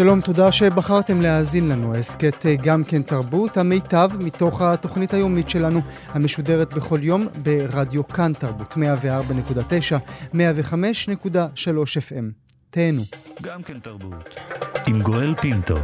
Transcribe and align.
שלום, 0.00 0.20
תודה 0.20 0.52
שבחרתם 0.52 1.20
להאזין 1.20 1.68
לנו. 1.68 1.94
הסכת 1.94 2.46
אה, 2.46 2.56
גם 2.56 2.84
כן 2.84 3.02
תרבות, 3.02 3.56
המיטב 3.56 4.08
מתוך 4.18 4.62
התוכנית 4.62 5.14
היומית 5.14 5.50
שלנו, 5.50 5.80
המשודרת 6.08 6.74
בכל 6.74 6.98
יום 7.02 7.26
ברדיו 7.42 8.08
כאן 8.08 8.32
תרבות, 8.32 8.74
104.9, 8.74 10.34
105.3 10.34 10.38
FM. 12.08 12.24
תהנו. 12.70 13.02
גם 13.42 13.62
כן 13.62 13.78
תרבות. 13.78 14.40
עם 14.86 15.02
גואל 15.02 15.34
פינטו. 15.34 15.76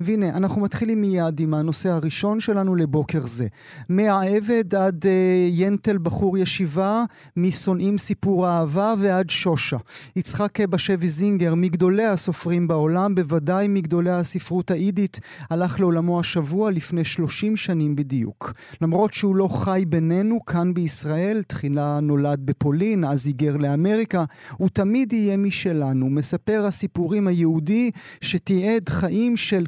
והנה, 0.00 0.28
אנחנו 0.28 0.60
מתחילים 0.60 1.00
מיד 1.00 1.40
עם 1.40 1.54
הנושא 1.54 1.88
הראשון 1.88 2.40
שלנו 2.40 2.74
לבוקר 2.74 3.26
זה. 3.26 3.46
מהעבד 3.88 4.74
עד 4.74 5.04
uh, 5.04 5.08
ינטל 5.50 5.98
בחור 5.98 6.38
ישיבה, 6.38 7.04
משונאים 7.36 7.98
סיפור 7.98 8.48
אהבה 8.48 8.94
ועד 8.98 9.30
שושה. 9.30 9.76
יצחק 10.16 10.60
בשבי 10.60 11.08
זינגר, 11.08 11.54
מגדולי 11.54 12.06
הסופרים 12.06 12.68
בעולם, 12.68 13.14
בוודאי 13.14 13.68
מגדולי 13.68 14.10
הספרות 14.10 14.70
האידית, 14.70 15.20
הלך 15.50 15.80
לעולמו 15.80 16.20
השבוע 16.20 16.70
לפני 16.70 17.04
30 17.04 17.56
שנים 17.56 17.96
בדיוק. 17.96 18.52
למרות 18.80 19.12
שהוא 19.12 19.36
לא 19.36 19.48
חי 19.48 19.84
בינינו 19.88 20.44
כאן 20.44 20.74
בישראל, 20.74 21.42
תחילה 21.46 22.00
נולד 22.00 22.40
בפולין, 22.44 23.04
אז 23.04 23.26
היגר 23.26 23.56
לאמריקה, 23.56 24.24
הוא 24.56 24.68
תמיד 24.68 25.12
יהיה 25.12 25.36
משלנו, 25.36 26.10
מספר 26.10 26.64
הסיפורים 26.66 27.28
היהודי 27.28 27.90
שתיעד 28.20 28.88
חיים 28.88 29.36
של 29.36 29.66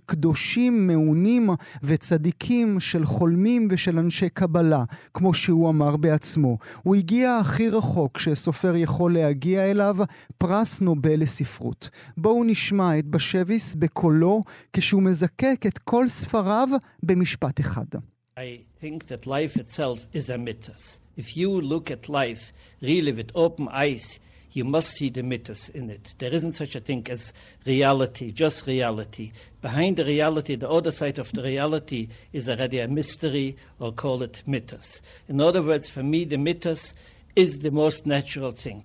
מעונים 0.86 1.50
וצדיקים 1.82 2.80
של 2.80 3.06
חולמים 3.06 3.68
ושל 3.70 3.98
אנשי 3.98 4.28
קבלה, 4.28 4.84
כמו 5.14 5.34
שהוא 5.34 5.68
אמר 5.70 5.96
בעצמו. 5.96 6.58
הוא 6.82 6.94
הגיע 6.94 7.36
הכי 7.36 7.68
רחוק 7.68 8.18
שסופר 8.18 8.76
יכול 8.76 9.14
להגיע 9.14 9.70
אליו, 9.70 9.96
פרס 10.38 10.80
נובל 10.80 11.20
לספרות. 11.20 11.90
בואו 12.16 12.44
נשמע 12.44 12.98
את 12.98 13.06
בשביס 13.06 13.74
בקולו 13.74 14.42
כשהוא 14.72 15.02
מזקק 15.02 15.64
את 15.66 15.78
כל 15.78 16.08
ספריו 16.08 16.68
במשפט 17.02 17.60
אחד. 17.60 17.86
I 18.38 18.60
think 18.80 19.06
that 19.08 19.26
life 19.26 19.56
itself 19.56 20.06
is 20.14 20.30
a 20.30 20.38
mythos. 20.38 20.98
If 21.16 21.36
you 21.36 21.60
look 21.60 21.90
at 21.90 22.08
life 22.08 22.52
really 22.82 23.12
with 23.12 23.30
open 23.34 23.68
eyes, 23.68 24.18
you 24.52 24.64
must 24.64 24.90
see 24.90 25.10
the 25.10 25.22
mythos 25.22 25.68
in 25.68 25.90
it. 25.90 26.14
There 26.18 26.32
isn't 26.32 26.54
such 26.54 26.74
a 26.74 26.80
thing 26.80 27.06
as 27.10 27.32
reality, 27.66 28.32
just 28.32 28.66
reality. 28.66 29.32
Behind 29.62 29.96
the 29.96 30.04
reality, 30.04 30.56
the 30.56 30.68
other 30.68 30.92
side 30.92 31.18
of 31.18 31.32
the 31.32 31.42
reality 31.42 32.08
is 32.32 32.48
already 32.48 32.80
a 32.80 32.88
mystery, 32.88 33.56
or 33.78 33.92
call 33.92 34.22
it 34.22 34.42
mythos. 34.46 35.00
In 35.28 35.40
other 35.40 35.62
words, 35.62 35.88
for 35.88 36.02
me, 36.02 36.24
the 36.24 36.38
mythos 36.38 36.94
is 37.36 37.60
the 37.60 37.70
most 37.70 38.06
natural 38.06 38.52
thing. 38.52 38.84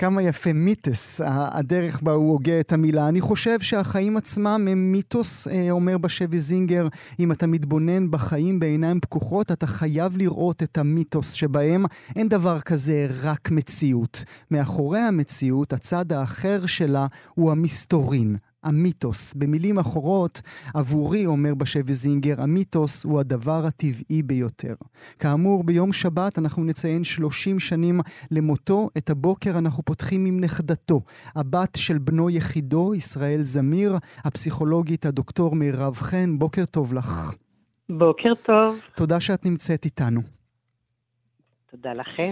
כמה 0.00 0.22
יפה 0.22 0.52
מיתוס, 0.52 1.20
הדרך 1.24 2.02
בה 2.02 2.12
הוא 2.12 2.30
הוגה 2.30 2.60
את 2.60 2.72
המילה. 2.72 3.08
אני 3.08 3.20
חושב 3.20 3.60
שהחיים 3.60 4.16
עצמם 4.16 4.68
הם 4.70 4.92
מיתוס, 4.92 5.48
אה, 5.48 5.70
אומר 5.70 5.98
בשבי 5.98 6.40
זינגר, 6.40 6.88
אם 7.20 7.32
אתה 7.32 7.46
מתבונן 7.46 8.10
בחיים 8.10 8.60
בעיניים 8.60 9.00
פקוחות, 9.00 9.52
אתה 9.52 9.66
חייב 9.66 10.16
לראות 10.16 10.62
את 10.62 10.78
המיתוס 10.78 11.32
שבהם 11.32 11.84
אין 12.16 12.28
דבר 12.28 12.60
כזה 12.60 13.06
רק 13.22 13.50
מציאות. 13.50 14.24
מאחורי 14.50 15.00
המציאות, 15.00 15.72
הצד 15.72 16.12
האחר 16.12 16.66
שלה 16.66 17.06
הוא 17.34 17.50
המסתורין, 17.50 18.36
המיתוס. 18.62 19.34
במילים 19.34 19.78
אחרות, 19.78 20.40
עבורי, 20.74 21.26
אומר 21.26 21.54
בשבי 21.54 21.92
זינגר, 21.92 22.42
המיתוס 22.42 23.04
הוא 23.04 23.20
הדבר 23.20 23.66
הטבעי 23.66 24.22
ביותר. 24.22 24.74
כאמור, 25.18 25.64
ביום 25.64 25.92
שבת 25.92 26.38
אנחנו 26.38 26.64
נציין 26.64 27.04
30 27.04 27.58
שנים 27.58 28.00
למותו. 28.30 28.88
את 28.98 29.10
הבוקר 29.10 29.58
אנחנו 29.58 29.82
פותחים 29.82 30.26
עם 30.26 30.40
נכדתו, 30.40 31.00
הבת 31.36 31.76
של 31.76 31.98
בנו 31.98 32.30
יחידו, 32.30 32.94
ישראל 32.94 33.42
זמיר, 33.42 33.98
הפסיכולוגית 34.24 35.06
הדוקטור 35.06 35.54
מירב 35.54 35.94
חן. 35.94 36.34
בוקר 36.38 36.64
טוב 36.64 36.94
לך. 36.94 37.34
בוקר 37.90 38.32
טוב. 38.42 38.78
תודה 38.96 39.20
שאת 39.20 39.46
נמצאת 39.46 39.84
איתנו. 39.84 40.39
תודה 41.70 41.92
לכם. 41.92 42.30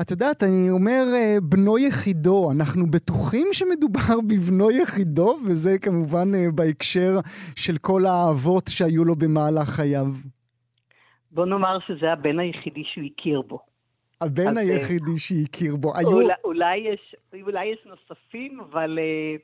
את 0.00 0.10
יודעת, 0.10 0.42
אני 0.42 0.70
אומר 0.70 1.02
אה, 1.14 1.36
בנו 1.42 1.78
יחידו, 1.78 2.50
אנחנו 2.52 2.90
בטוחים 2.90 3.48
שמדובר 3.52 4.20
בבנו 4.30 4.70
יחידו, 4.70 5.36
וזה 5.46 5.78
כמובן 5.82 6.34
אה, 6.34 6.50
בהקשר 6.54 7.18
של 7.56 7.76
כל 7.80 8.02
האהבות 8.06 8.64
שהיו 8.68 9.04
לו 9.04 9.16
במהלך 9.16 9.68
חייו. 9.68 10.06
בוא 11.30 11.46
נאמר 11.46 11.78
שזה 11.86 12.12
הבן 12.12 12.38
היחידי 12.38 12.82
שהוא 12.92 13.04
הכיר 13.04 13.42
בו. 13.42 13.58
הבן 14.20 14.58
אה, 14.58 14.62
היחידי 14.62 15.18
שהכיר 15.18 15.76
בו. 15.76 15.96
היו... 15.96 16.08
אולי, 16.08 16.34
אולי, 16.44 16.76
יש, 16.76 17.14
אולי 17.42 17.66
יש 17.66 17.78
נוספים, 17.86 18.60
אבל 18.60 18.98
uh, 18.98 19.40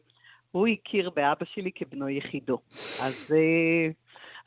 הוא 0.51 0.69
הכיר 0.69 1.11
באבא 1.17 1.45
שלי 1.55 1.71
כבנו 1.75 2.09
יחידו. 2.09 2.59
אז 3.03 3.35
uh, 3.35 3.93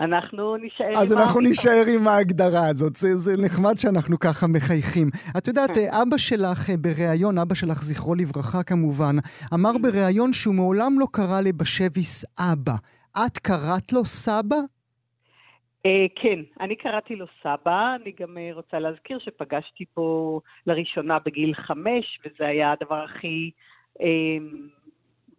אנחנו 0.01 0.57
נישאר 0.57 0.91
אז 0.97 1.11
עם 1.11 1.17
אנחנו 1.17 1.39
האמיתות. 1.39 1.43
נישאר 1.43 1.83
עם 1.95 2.07
ההגדרה 2.07 2.67
הזאת, 2.67 2.95
זה, 2.95 3.07
זה 3.15 3.31
נחמד 3.41 3.77
שאנחנו 3.77 4.19
ככה 4.19 4.47
מחייכים. 4.47 5.07
את 5.37 5.47
יודעת, 5.47 5.77
אה, 5.77 6.01
אבא 6.01 6.17
שלך 6.17 6.69
אה, 6.69 6.77
בריאיון, 6.77 7.37
אבא 7.37 7.55
שלך 7.55 7.77
זכרו 7.77 8.15
לברכה 8.15 8.63
כמובן, 8.63 9.15
אמר 9.53 9.71
בריאיון 9.81 10.33
שהוא 10.33 10.55
מעולם 10.55 10.99
לא 10.99 11.05
קרא 11.11 11.41
לבשביס 11.41 12.25
אבא. 12.39 12.75
את 13.25 13.37
קראת 13.37 13.93
לו 13.93 14.05
סבא? 14.05 14.57
אה, 15.85 16.05
כן, 16.15 16.39
אני 16.59 16.75
קראתי 16.75 17.15
לו 17.15 17.25
סבא, 17.41 17.95
אני 18.01 18.11
גם 18.19 18.37
אה, 18.37 18.49
רוצה 18.53 18.79
להזכיר 18.79 19.19
שפגשתי 19.19 19.85
פה 19.93 20.39
לראשונה 20.67 21.17
בגיל 21.25 21.53
חמש, 21.53 22.19
וזה 22.25 22.47
היה 22.47 22.71
הדבר 22.71 23.03
הכי 23.03 23.51
אה, 24.01 24.07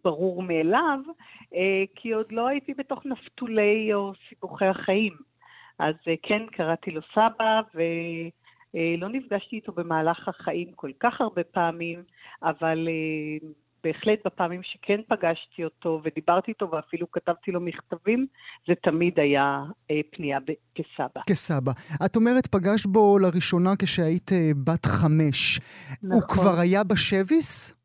ברור 0.03 0.43
מאליו, 0.43 0.99
אה, 1.55 1.83
כי 1.95 2.11
עוד 2.11 2.31
לא 2.31 2.47
הייתי 2.47 2.73
בתוך 2.73 3.05
נפתולי 3.05 3.93
או 3.93 4.13
סיבוכי 4.29 4.65
החיים. 4.65 5.13
אז 5.79 5.95
אה, 6.07 6.13
כן, 6.23 6.45
קראתי 6.51 6.91
לו 6.91 7.01
סבא, 7.13 7.61
ולא 7.75 9.09
נפגשתי 9.09 9.55
איתו 9.55 9.71
במהלך 9.71 10.27
החיים 10.27 10.71
כל 10.75 10.91
כך 10.99 11.21
הרבה 11.21 11.43
פעמים, 11.43 12.03
אבל 12.43 12.87
אה, 12.87 13.47
בהחלט 13.83 14.19
בפעמים 14.25 14.61
שכן 14.63 15.01
פגשתי 15.07 15.63
אותו 15.63 16.01
ודיברתי 16.03 16.51
איתו 16.51 16.71
ואפילו 16.71 17.11
כתבתי 17.11 17.51
לו 17.51 17.61
מכתבים, 17.61 18.25
זה 18.67 18.73
תמיד 18.83 19.19
היה 19.19 19.63
אה, 19.91 19.99
פנייה 20.11 20.39
ב- 20.39 20.53
כסבא. 20.75 21.21
כסבא. 21.27 21.71
את 22.05 22.15
אומרת, 22.15 22.47
פגשת 22.47 22.85
בו 22.85 23.19
לראשונה 23.19 23.73
כשהיית 23.79 24.31
אה, 24.31 24.51
בת 24.63 24.85
חמש. 24.85 25.59
הוא 26.01 26.09
נכון. 26.09 26.21
כבר 26.21 26.59
היה 26.59 26.83
בשביס? 26.83 27.80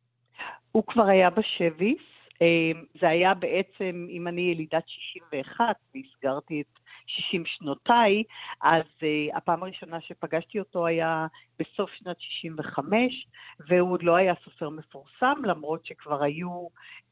הוא 0.76 0.84
כבר 0.87 1.06
היה 1.06 1.31
בשביס, 1.31 2.03
אה, 2.42 2.81
זה 3.00 3.09
היה 3.09 3.34
בעצם, 3.34 4.06
אם 4.10 4.28
אני 4.28 4.41
ילידת 4.41 4.88
61 4.88 5.64
והסגרתי 5.94 6.60
את 6.60 6.78
60 7.06 7.42
שנותיי, 7.47 8.22
אז 8.62 8.82
uh, 9.00 9.36
הפעם 9.36 9.62
הראשונה 9.62 10.00
שפגשתי 10.00 10.59
אותו 10.59 10.86
היה 10.86 11.26
בסוף 11.59 11.91
שנת 11.91 12.16
65, 12.20 13.26
והוא 13.68 13.92
עוד 13.92 14.03
לא 14.03 14.16
היה 14.16 14.34
סופר 14.45 14.68
מפורסם, 14.68 15.45
למרות 15.45 15.86
שכבר 15.86 16.22
היו... 16.22 16.66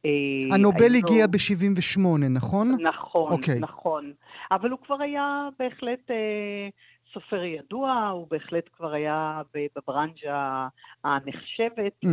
אה, 0.04 0.10
הנובל 0.54 0.92
היו 0.94 1.00
הגיע 1.06 1.24
לו- 1.26 1.32
ב-78, 1.32 2.26
נכון? 2.30 2.68
נכון, 2.82 3.32
אוקיי. 3.32 3.58
נכון. 3.60 4.12
אבל 4.50 4.70
הוא 4.70 4.78
כבר 4.86 5.02
היה 5.02 5.48
בהחלט 5.58 6.10
אה, 6.10 6.68
סופר 7.14 7.44
ידוע, 7.44 8.08
הוא 8.08 8.26
בהחלט 8.30 8.68
כבר 8.76 8.92
היה 8.92 9.42
בברנז'ה 9.54 10.66
הנחשבת, 11.04 11.92
Mm. 12.04 12.08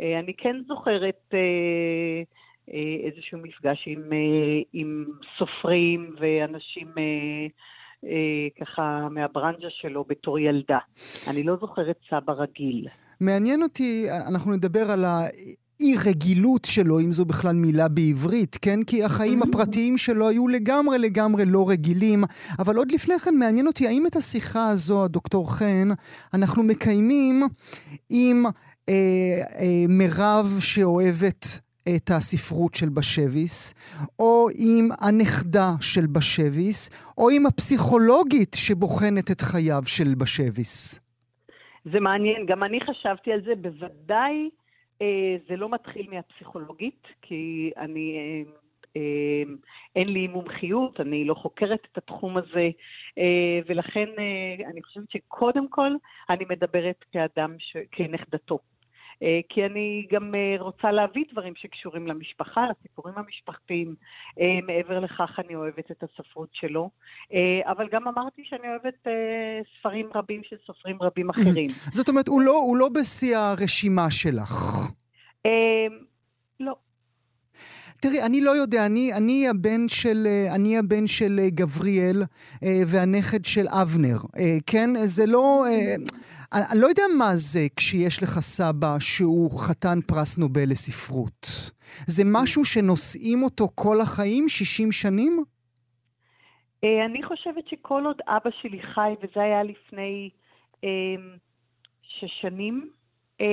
ואני 0.00 0.32
כן 0.38 0.56
זוכרת 0.68 1.20
אה, 1.34 2.22
אה, 2.74 3.06
איזשהו 3.06 3.38
מפגש 3.38 3.84
עם, 3.86 4.12
אה, 4.12 4.62
עם 4.72 5.04
סופרים 5.38 6.14
ואנשים 6.20 6.88
אה, 6.98 7.46
אה, 8.04 8.48
ככה 8.60 9.08
מהברנז'ה 9.10 9.68
שלו 9.70 10.04
בתור 10.08 10.38
ילדה. 10.38 10.78
אני 11.30 11.42
לא 11.42 11.56
זוכרת 11.60 11.96
סבא 12.10 12.32
רגיל. 12.32 12.86
מעניין 13.20 13.62
אותי, 13.62 14.06
אנחנו 14.28 14.52
נדבר 14.52 14.90
על 14.90 15.04
האי 15.04 15.94
רגילות 16.06 16.64
שלו, 16.64 17.00
אם 17.00 17.12
זו 17.12 17.24
בכלל 17.24 17.54
מילה 17.54 17.88
בעברית, 17.88 18.56
כן? 18.62 18.84
כי 18.86 19.04
החיים 19.04 19.42
הפרטיים 19.42 19.98
שלו 19.98 20.28
היו 20.28 20.48
לגמרי 20.48 20.98
לגמרי 20.98 21.44
לא 21.46 21.68
רגילים. 21.68 22.24
אבל 22.58 22.76
עוד 22.76 22.92
לפני 22.92 23.18
כן 23.18 23.34
מעניין 23.34 23.66
אותי, 23.66 23.86
האם 23.86 24.06
את 24.06 24.16
השיחה 24.16 24.68
הזו, 24.68 25.04
הדוקטור 25.04 25.54
חן, 25.54 25.88
אנחנו 26.34 26.62
מקיימים 26.62 27.42
עם 28.10 28.44
אה, 28.88 28.94
אה, 29.60 29.84
מירב 29.88 30.46
שאוהבת 30.60 31.60
את 31.96 32.10
הספרות 32.10 32.74
של 32.74 32.88
בשביס, 32.88 33.74
או 34.18 34.48
עם 34.58 34.88
הנכדה 35.00 35.70
של 35.80 36.06
בשביס, 36.06 36.90
או 37.18 37.30
עם 37.30 37.46
הפסיכולוגית 37.46 38.52
שבוחנת 38.54 39.30
את 39.30 39.40
חייו 39.40 39.82
של 39.86 40.14
בשביס. 40.14 41.00
זה 41.84 42.00
מעניין, 42.00 42.46
גם 42.46 42.62
אני 42.62 42.80
חשבתי 42.80 43.32
על 43.32 43.40
זה, 43.44 43.52
בוודאי 43.56 44.50
אה, 45.02 45.36
זה 45.48 45.56
לא 45.56 45.68
מתחיל 45.70 46.06
מהפסיכולוגית, 46.10 47.02
כי 47.22 47.70
אני... 47.76 48.16
אה, 48.18 48.52
אין 49.96 50.08
לי 50.08 50.26
מומחיות, 50.26 51.00
אני 51.00 51.24
לא 51.24 51.34
חוקרת 51.34 51.86
את 51.92 51.98
התחום 51.98 52.36
הזה, 52.36 52.68
אה, 53.18 53.60
ולכן 53.66 54.08
אה, 54.18 54.70
אני 54.70 54.82
חושבת 54.82 55.10
שקודם 55.10 55.68
כל 55.68 55.90
אני 56.30 56.44
מדברת 56.50 57.04
כאדם, 57.12 57.56
ש... 57.58 57.76
כנכדתו. 57.92 58.58
אה, 59.22 59.40
כי 59.48 59.66
אני 59.66 60.06
גם 60.12 60.34
רוצה 60.58 60.92
להביא 60.92 61.24
דברים 61.32 61.52
שקשורים 61.56 62.06
למשפחה, 62.06 62.64
לסיפורים 62.70 63.14
המשפחתיים. 63.16 63.94
מעבר 64.66 65.00
לכך, 65.00 65.38
אני 65.38 65.54
אוהבת 65.54 65.90
את 65.90 66.02
הספרות 66.02 66.48
שלו, 66.52 66.90
אבל 67.64 67.88
גם 67.92 68.08
אמרתי 68.08 68.42
שאני 68.44 68.68
אוהבת 68.68 69.06
ספרים 69.78 70.10
רבים 70.14 70.40
של 70.44 70.56
סופרים 70.66 70.96
רבים 71.00 71.30
אחרים. 71.30 71.68
זאת 71.92 72.08
אומרת, 72.08 72.28
הוא 72.28 72.42
לא, 72.42 72.52
הוא 72.52 72.76
לא 72.76 72.88
בשיא 72.88 73.36
הרשימה 73.36 74.10
שלך. 74.10 74.52
תראי, 78.00 78.22
אני 78.22 78.40
לא 78.40 78.50
יודע, 78.50 78.86
אני, 78.86 79.14
אני, 79.14 79.48
הבן 79.48 79.88
של, 79.88 80.26
אני 80.54 80.78
הבן 80.78 81.06
של 81.06 81.40
גבריאל 81.48 82.22
והנכד 82.62 83.44
של 83.44 83.66
אבנר, 83.68 84.18
כן? 84.66 84.90
זה 85.04 85.26
לא... 85.26 85.64
אני, 86.52 86.80
לא 86.80 86.86
יודע 86.86 87.02
מה 87.18 87.30
זה 87.34 87.60
כשיש 87.76 88.22
לך 88.22 88.28
סבא 88.28 88.98
שהוא 88.98 89.60
חתן 89.60 89.98
פרס 90.06 90.38
נובל 90.38 90.68
לספרות. 90.70 91.46
זה 92.06 92.22
משהו 92.26 92.64
שנושאים 92.64 93.42
אותו 93.42 93.64
כל 93.74 94.00
החיים, 94.00 94.48
60 94.48 94.92
שנים? 94.92 95.44
אה, 96.84 97.04
אני 97.06 97.22
חושבת 97.22 97.68
שכל 97.68 98.02
עוד 98.06 98.20
אבא 98.28 98.50
שלי 98.62 98.82
חי, 98.82 99.10
וזה 99.22 99.40
היה 99.42 99.62
לפני 99.62 100.30
אה, 100.84 100.88
שש 102.02 102.40
שנים, 102.40 102.90
אה, 103.40 103.46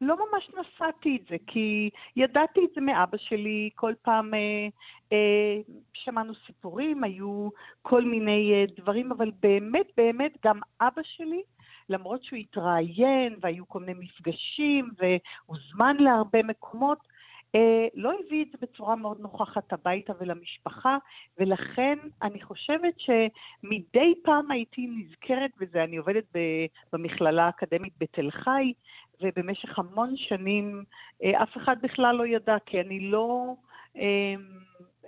לא 0.00 0.16
ממש 0.16 0.50
נשאתי 0.50 1.18
את 1.22 1.28
זה, 1.30 1.36
כי 1.46 1.90
ידעתי 2.16 2.60
את 2.64 2.70
זה 2.74 2.80
מאבא 2.80 3.16
שלי, 3.18 3.70
כל 3.74 3.92
פעם 4.02 4.34
אה, 4.34 4.68
אה, 5.12 5.60
שמענו 5.94 6.32
סיפורים, 6.46 7.04
היו 7.04 7.48
כל 7.82 8.04
מיני 8.04 8.52
אה, 8.52 8.64
דברים, 8.76 9.12
אבל 9.12 9.30
באמת, 9.40 9.86
באמת, 9.96 10.32
גם 10.44 10.60
אבא 10.80 11.02
שלי 11.02 11.42
למרות 11.88 12.24
שהוא 12.24 12.38
התראיין 12.38 13.36
והיו 13.40 13.68
כל 13.68 13.80
מיני 13.80 14.00
מפגשים 14.04 14.90
והוזמן 14.98 15.96
להרבה 15.96 16.42
מקומות, 16.42 16.98
אה, 17.54 17.88
לא 17.94 18.12
הביא 18.20 18.44
את 18.44 18.48
זה 18.52 18.58
בצורה 18.62 18.96
מאוד 18.96 19.20
נוכחת 19.20 19.72
הביתה 19.72 20.12
ולמשפחה, 20.20 20.98
ולכן 21.38 21.98
אני 22.22 22.42
חושבת 22.42 22.94
שמדי 22.98 24.14
פעם 24.24 24.50
הייתי 24.50 24.86
נזכרת 24.86 25.50
בזה, 25.60 25.84
אני 25.84 25.96
עובדת 25.96 26.24
במכללה 26.92 27.46
האקדמית 27.46 27.92
בתל 27.98 28.30
חי, 28.30 28.72
ובמשך 29.22 29.78
המון 29.78 30.14
שנים 30.16 30.84
אה, 31.24 31.42
אף 31.42 31.56
אחד 31.56 31.76
בכלל 31.82 32.16
לא 32.16 32.26
ידע, 32.26 32.56
כי 32.66 32.80
אני 32.80 33.00
לא... 33.00 33.54
אה, 33.96 34.34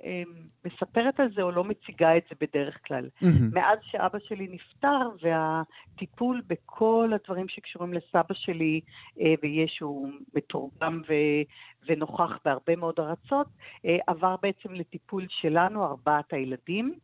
אמ, 0.04 0.46
מספרת 0.64 1.20
על 1.20 1.28
זה 1.34 1.42
או 1.42 1.50
לא 1.50 1.64
מציגה 1.64 2.16
את 2.16 2.22
זה 2.28 2.34
בדרך 2.40 2.78
כלל. 2.86 3.08
Mm-hmm. 3.22 3.26
מאז 3.52 3.78
שאבא 3.82 4.18
שלי 4.18 4.48
נפטר 4.50 5.08
והטיפול 5.22 6.42
בכל 6.46 7.10
הדברים 7.14 7.48
שקשורים 7.48 7.94
לסבא 7.94 8.34
שלי, 8.34 8.80
אה, 9.20 9.34
ויש, 9.42 9.80
הוא 9.80 10.08
מתורגם 10.34 11.02
ו- 11.08 11.42
ונוכח 11.88 12.38
בהרבה 12.44 12.76
מאוד 12.76 12.94
ארצות, 12.98 13.46
אה, 13.84 13.96
עבר 14.06 14.36
בעצם 14.42 14.74
לטיפול 14.74 15.26
שלנו, 15.28 15.84
ארבעת 15.84 16.32
הילדים. 16.32 16.94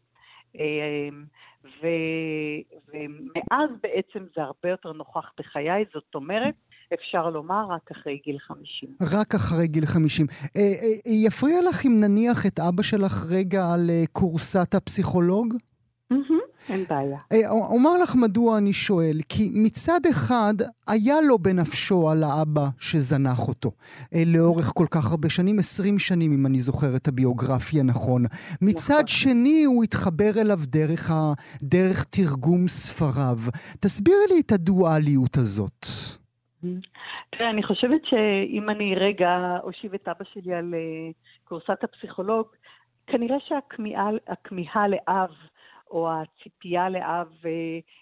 ו- 1.64 2.60
ומאז 2.88 3.70
בעצם 3.82 4.24
זה 4.36 4.42
הרבה 4.42 4.68
יותר 4.68 4.92
נוכח 4.92 5.32
בחיי, 5.38 5.84
זאת 5.94 6.14
אומרת 6.14 6.54
אפשר 6.94 7.30
לומר, 7.30 7.66
רק 7.70 7.90
אחרי 7.92 8.20
גיל 8.24 8.38
50. 8.38 8.88
רק 9.00 9.34
אחרי 9.34 9.66
גיל 9.66 9.86
50. 9.86 10.26
אה, 10.56 10.60
אה, 10.60 11.12
יפריע 11.12 11.62
לך 11.68 11.86
אם 11.86 12.00
נניח 12.00 12.46
את 12.46 12.60
אבא 12.60 12.82
שלך 12.82 13.26
רגע 13.28 13.72
על 13.72 13.90
אה, 13.90 14.04
כורסת 14.12 14.74
הפסיכולוג? 14.74 15.54
אין 16.68 16.84
בעיה. 16.90 17.18
אומר 17.50 17.98
לך 17.98 18.14
מדוע 18.14 18.58
אני 18.58 18.72
שואל, 18.72 19.18
כי 19.28 19.50
מצד 19.54 20.00
אחד 20.10 20.54
היה 20.86 21.20
לו 21.20 21.38
בנפשו 21.38 22.10
על 22.10 22.22
האבא 22.22 22.68
שזנח 22.78 23.48
אותו 23.48 23.70
לאורך 24.26 24.72
כל 24.74 24.86
כך 24.90 25.10
הרבה 25.10 25.30
שנים, 25.30 25.58
20 25.58 25.98
שנים 25.98 26.32
אם 26.32 26.46
אני 26.46 26.60
זוכר 26.60 26.96
את 26.96 27.08
הביוגרפיה 27.08 27.82
נכון. 27.82 28.24
מצד 28.62 28.94
נכון. 28.94 29.06
שני 29.06 29.64
הוא 29.64 29.84
התחבר 29.84 30.40
אליו 30.40 30.60
דרך, 30.66 31.10
ה... 31.10 31.32
דרך 31.62 32.04
תרגום 32.04 32.68
ספריו. 32.68 33.38
תסבירי 33.80 34.26
לי 34.30 34.40
את 34.40 34.52
הדואליות 34.52 35.36
הזאת. 35.36 35.86
תראה, 37.30 37.50
אני 37.50 37.62
חושבת 37.62 38.00
שאם 38.04 38.70
אני 38.70 38.94
רגע 38.94 39.58
אושיב 39.62 39.94
את 39.94 40.08
אבא 40.08 40.24
שלי 40.32 40.54
על 40.54 40.74
אה, 40.74 41.10
כורסת 41.44 41.84
הפסיכולוג, 41.84 42.46
כנראה 43.06 43.36
שהכמיהה 43.48 44.88
לאב, 44.88 45.30
או 45.90 46.08
הציפייה 46.12 46.88
לאב, 46.88 47.28
אה, 47.44 47.50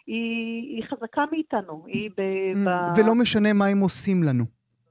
היא, 0.06 0.76
היא 0.76 0.84
חזקה 0.90 1.24
מאיתנו. 1.32 1.84
היא 1.86 2.10
ב, 2.10 2.22
ב... 2.68 2.70
ולא 2.98 3.14
משנה 3.14 3.52
מה 3.52 3.66
הם 3.66 3.80
עושים 3.80 4.22
לנו. 4.22 4.44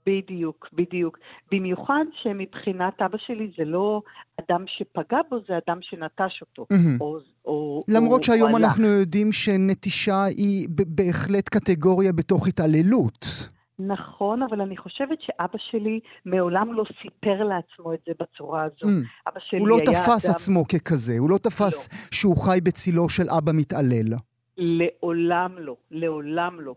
בדיוק, 0.05 0.67
בדיוק. 0.73 1.17
במיוחד 1.51 2.05
שמבחינת 2.23 3.01
אבא 3.01 3.17
שלי 3.17 3.51
זה 3.57 3.65
לא 3.65 4.01
אדם 4.39 4.65
שפגע 4.67 5.17
בו, 5.29 5.37
זה 5.47 5.53
אדם 5.67 5.77
שנטש 5.81 6.41
אותו. 6.41 6.65
Mm-hmm. 6.73 7.01
או, 7.01 7.17
או, 7.45 7.79
למרות 7.87 8.19
או, 8.19 8.23
שהיום 8.23 8.51
או 8.51 8.57
אנחנו 8.57 8.87
יודעים 8.87 9.31
שנטישה 9.31 10.23
היא 10.23 10.67
בהחלט 10.69 11.49
קטגוריה 11.49 12.13
בתוך 12.13 12.47
התעללות. 12.47 13.49
נכון, 13.79 14.43
אבל 14.43 14.61
אני 14.61 14.77
חושבת 14.77 15.21
שאבא 15.21 15.57
שלי 15.57 15.99
מעולם 16.25 16.73
לא 16.73 16.83
סיפר 17.01 17.43
לעצמו 17.43 17.93
את 17.93 17.99
זה 18.07 18.11
בצורה 18.19 18.63
הזו. 18.63 18.85
Mm. 18.85 19.29
אבא 19.29 19.39
שלי 19.39 19.59
הוא 19.59 19.67
לא 19.67 19.77
תפס 19.85 20.25
אדם... 20.25 20.35
עצמו 20.35 20.67
ככזה, 20.67 21.13
הוא 21.19 21.29
לא 21.29 21.37
תפס 21.37 21.89
לא. 21.91 21.97
שהוא 22.11 22.37
חי 22.37 22.59
בצילו 22.63 23.09
של 23.09 23.29
אבא 23.29 23.51
מתעלל. 23.55 24.15
לעולם 24.57 25.59
לא, 25.59 25.75
לעולם 25.91 26.61
לא. 26.61 26.75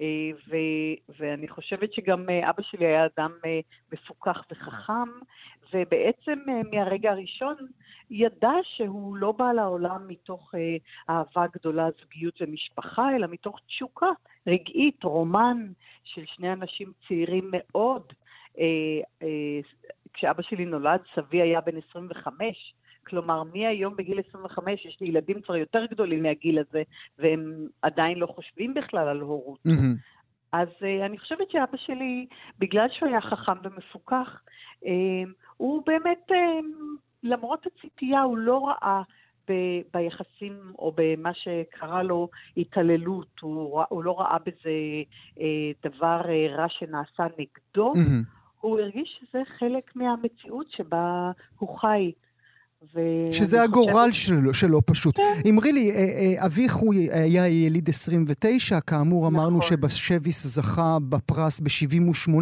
אה, 0.00 0.06
ו- 0.48 1.14
ואני 1.18 1.48
חושבת 1.48 1.92
שגם 1.92 2.30
אה, 2.30 2.50
אבא 2.50 2.62
שלי 2.62 2.86
היה 2.86 3.06
אדם 3.06 3.32
אה, 3.44 3.60
מפוכח 3.92 4.44
וחכם, 4.52 5.08
ובעצם 5.72 6.38
מהרגע 6.72 7.10
הראשון 7.10 7.54
ידע 8.10 8.52
שהוא 8.62 9.16
לא 9.16 9.32
בא 9.32 9.52
לעולם 9.52 10.08
מתוך 10.08 10.54
אהבה 11.10 11.46
גדולה, 11.52 11.88
זוגיות 12.00 12.42
ומשפחה, 12.42 13.16
אלא 13.16 13.26
מתוך 13.30 13.60
תשוקה 13.66 14.10
רגעית, 14.46 15.04
רומן 15.04 15.66
של 16.04 16.22
שני 16.26 16.52
אנשים 16.52 16.92
צעירים 17.08 17.50
מאוד. 17.52 18.12
כשאבא 20.12 20.42
שלי 20.42 20.64
נולד, 20.64 21.00
סבי 21.14 21.42
היה 21.42 21.60
בן 21.60 21.76
25, 21.90 22.74
כלומר, 23.06 23.42
מהיום 23.42 23.96
בגיל 23.96 24.20
25 24.28 24.84
יש 24.84 25.00
לי 25.00 25.08
ילדים 25.08 25.40
כבר 25.40 25.56
יותר 25.56 25.86
גדולים 25.90 26.22
מהגיל 26.22 26.58
הזה, 26.58 26.82
והם 27.18 27.66
עדיין 27.82 28.18
לא 28.18 28.26
חושבים 28.26 28.74
בכלל 28.74 29.08
על 29.08 29.20
הורות. 29.20 29.58
Mm-hmm. 29.68 29.96
אז 30.52 30.68
uh, 30.68 31.06
אני 31.06 31.18
חושבת 31.18 31.50
שאבא 31.50 31.76
שלי, 31.76 32.26
בגלל 32.58 32.86
שהוא 32.90 33.08
היה 33.08 33.20
חכם 33.20 33.52
ומפוכח, 33.62 34.42
uh, 34.82 34.86
הוא 35.56 35.82
באמת, 35.86 36.30
uh, 36.30 36.34
למרות 37.22 37.66
הציפייה, 37.66 38.22
הוא 38.22 38.38
לא 38.38 38.68
ראה 38.68 39.02
ב- 39.48 39.80
ביחסים 39.94 40.72
או 40.78 40.92
במה 40.96 41.30
שקרה 41.34 42.02
לו 42.02 42.28
התעללות, 42.56 43.40
הוא, 43.40 43.82
הוא 43.88 44.04
לא 44.04 44.20
ראה 44.20 44.38
בזה 44.38 44.70
דבר 45.82 46.20
uh, 46.20 46.58
רע 46.58 46.68
שנעשה 46.68 47.26
נגדו, 47.38 47.92
mm-hmm. 47.92 48.42
הוא 48.60 48.80
הרגיש 48.80 49.20
שזה 49.20 49.42
חלק 49.58 49.96
מהמציאות 49.96 50.70
שבה 50.70 51.30
הוא 51.58 51.78
חי. 51.78 52.12
שזה 53.30 53.62
הגורל 53.62 54.12
שלו, 54.12 54.54
שלו 54.54 54.86
פשוט. 54.86 55.16
כן. 55.16 55.48
אמרי 55.48 55.72
לי, 55.72 55.90
אה, 55.90 55.96
אה, 55.96 56.46
אביך 56.46 56.74
הוא 56.74 56.94
היה 57.10 57.48
יליד 57.48 57.88
29, 57.88 58.80
כאמור 58.80 59.20
נכון. 59.20 59.34
אמרנו 59.34 59.62
שבשביס 59.62 60.46
זכה 60.46 60.98
בפרס 61.08 61.60
ב-78, 61.60 62.32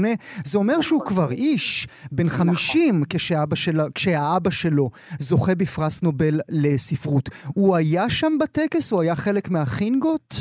זה 0.44 0.58
אומר 0.58 0.72
נכון. 0.72 0.82
שהוא 0.82 1.04
כבר 1.04 1.30
איש, 1.30 1.86
בן 2.12 2.28
50, 2.28 2.94
נכון. 2.94 3.04
כשאבא, 3.08 3.56
של, 3.56 3.80
כשהאבא 3.94 4.50
שלו 4.50 4.90
זוכה 5.18 5.54
בפרס 5.54 6.02
נובל 6.02 6.40
לספרות. 6.48 7.28
הוא 7.54 7.76
היה 7.76 8.10
שם 8.10 8.32
בטקס? 8.40 8.92
הוא 8.92 9.02
היה 9.02 9.16
חלק 9.16 9.50
מהחינגות? 9.50 10.34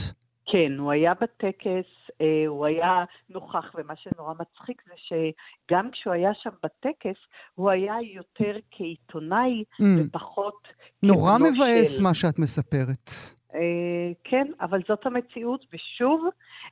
כן, 0.51 0.79
הוא 0.79 0.91
היה 0.91 1.13
בטקס. 1.13 1.98
אה, 2.21 2.47
הוא 2.47 2.65
היה 2.65 3.03
נוכח, 3.29 3.75
ומה 3.75 3.93
שנורא 3.95 4.33
מצחיק 4.39 4.81
זה 4.87 4.93
שגם 4.95 5.91
כשהוא 5.91 6.13
היה 6.13 6.31
שם 6.33 6.49
בטקס, 6.63 7.19
הוא 7.55 7.69
היה 7.69 7.95
יותר 8.13 8.55
כעיתונאי 8.71 9.63
Mm. 9.81 9.83
ופחות 9.97 10.67
נורא 11.03 11.37
מבאס 11.37 11.97
של. 11.97 12.03
מה 12.03 12.13
שאת 12.13 12.39
מספרת. 12.39 13.09
אה, 13.55 14.11
כן, 14.23 14.47
אבל 14.61 14.79
זאת 14.87 15.05
המציאות, 15.05 15.65
ושוב, 15.73 16.25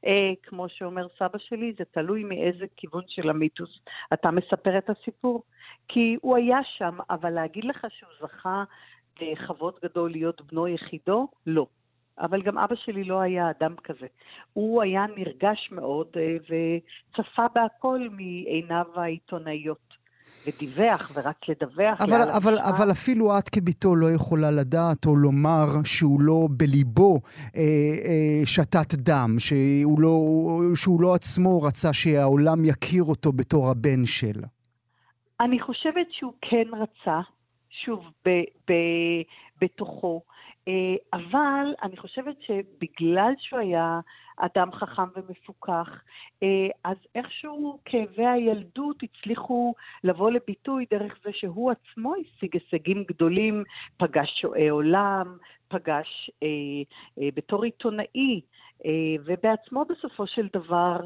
אה, 0.05 0.33
כמו 0.43 0.69
שאומר 0.69 1.07
סבא 1.19 1.37
שלי, 1.37 1.73
זה 1.77 1.83
תלוי 1.91 2.23
מאיזה 2.23 2.65
כיוון 2.77 3.03
של 3.07 3.29
המיתוס 3.29 3.79
אתה 4.13 4.31
מספר 4.31 4.77
את 4.77 4.89
הסיפור. 4.89 5.43
כי 5.87 6.17
הוא 6.21 6.35
היה 6.37 6.59
שם, 6.77 6.97
אבל 7.09 7.29
להגיד 7.29 7.65
לך 7.65 7.87
שהוא 7.89 8.09
זכה 8.21 8.63
לכבוד 9.21 9.73
גדול 9.83 10.11
להיות 10.11 10.41
בנו 10.51 10.67
יחידו? 10.67 11.27
לא. 11.47 11.65
אבל 12.19 12.41
גם 12.41 12.57
אבא 12.57 12.75
שלי 12.75 13.03
לא 13.03 13.19
היה 13.19 13.49
אדם 13.49 13.75
כזה. 13.83 14.07
הוא 14.53 14.81
היה 14.81 15.05
נרגש 15.17 15.69
מאוד 15.71 16.07
אה, 16.17 16.37
וצפה 16.43 17.45
בהכל 17.55 18.07
מעיניו 18.11 18.85
העיתונאיות. 18.95 19.87
ודיווח, 20.47 21.11
ורק 21.13 21.49
לדווח. 21.49 22.01
אבל, 22.01 22.21
אבל. 22.37 22.59
אבל 22.59 22.91
אפילו 22.91 23.37
את 23.37 23.49
כביתו 23.49 23.95
לא 23.95 24.11
יכולה 24.11 24.51
לדעת 24.51 25.05
או 25.05 25.15
לומר 25.15 25.65
שהוא 25.83 26.21
לא 26.21 26.47
בליבו 26.57 27.19
אה, 27.55 27.61
אה, 28.05 28.45
שתת 28.45 28.93
דם, 28.93 29.35
שהוא 29.39 29.99
לא, 30.01 30.19
שהוא 30.75 31.01
לא 31.01 31.15
עצמו 31.15 31.61
רצה 31.61 31.93
שהעולם 31.93 32.65
יכיר 32.65 33.03
אותו 33.03 33.31
בתור 33.31 33.69
הבן 33.69 34.05
של. 34.05 34.39
אני 35.39 35.59
חושבת 35.59 36.07
שהוא 36.11 36.33
כן 36.41 36.67
רצה, 36.73 37.19
שוב, 37.85 37.99
ב, 38.25 38.29
ב, 38.69 38.73
בתוכו, 39.61 40.21
אבל 41.13 41.73
אני 41.83 41.97
חושבת 41.97 42.35
שבגלל 42.41 43.33
שהוא 43.39 43.59
היה 43.59 43.99
אדם 44.37 44.71
חכם 44.71 45.03
ומפוכח, 45.15 45.89
אה, 46.43 46.67
אז 46.83 46.97
איכשהו 47.15 47.79
כאבי 47.85 48.25
הילדות 48.25 49.03
הצליחו 49.03 49.73
לבוא 50.03 50.31
לביטוי 50.31 50.85
דרך 50.91 51.17
זה 51.23 51.29
שהוא 51.33 51.71
עצמו 51.71 52.13
השיג 52.15 52.53
הישגים 52.53 53.03
גדולים, 53.07 53.63
פגש 53.97 54.29
שועי 54.41 54.69
עולם, 54.69 55.37
פגש 55.67 56.31
אה, 56.43 56.47
אה, 57.21 57.29
בתור 57.35 57.63
עיתונאי, 57.63 58.41
אה, 58.85 58.91
ובעצמו 59.25 59.85
בסופו 59.85 60.27
של 60.27 60.47
דבר 60.53 60.99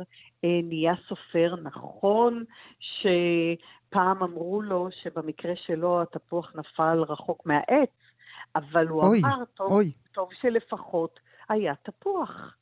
אה, 0.43 0.59
נהיה 0.63 0.93
סופר. 1.07 1.55
נכון 1.63 2.43
שפעם 2.79 4.23
אמרו 4.23 4.61
לו 4.61 4.87
שבמקרה 5.03 5.53
שלו 5.55 6.01
התפוח 6.01 6.51
נפל 6.55 7.03
רחוק 7.07 7.45
מהעץ, 7.45 8.10
אבל 8.55 8.87
הוא 8.87 9.03
אוי, 9.03 9.19
אמר, 9.19 9.45
טוב, 9.53 9.71
אוי. 9.71 9.91
טוב 10.13 10.29
שלפחות 10.41 11.19
היה 11.49 11.73
תפוח. 11.83 12.55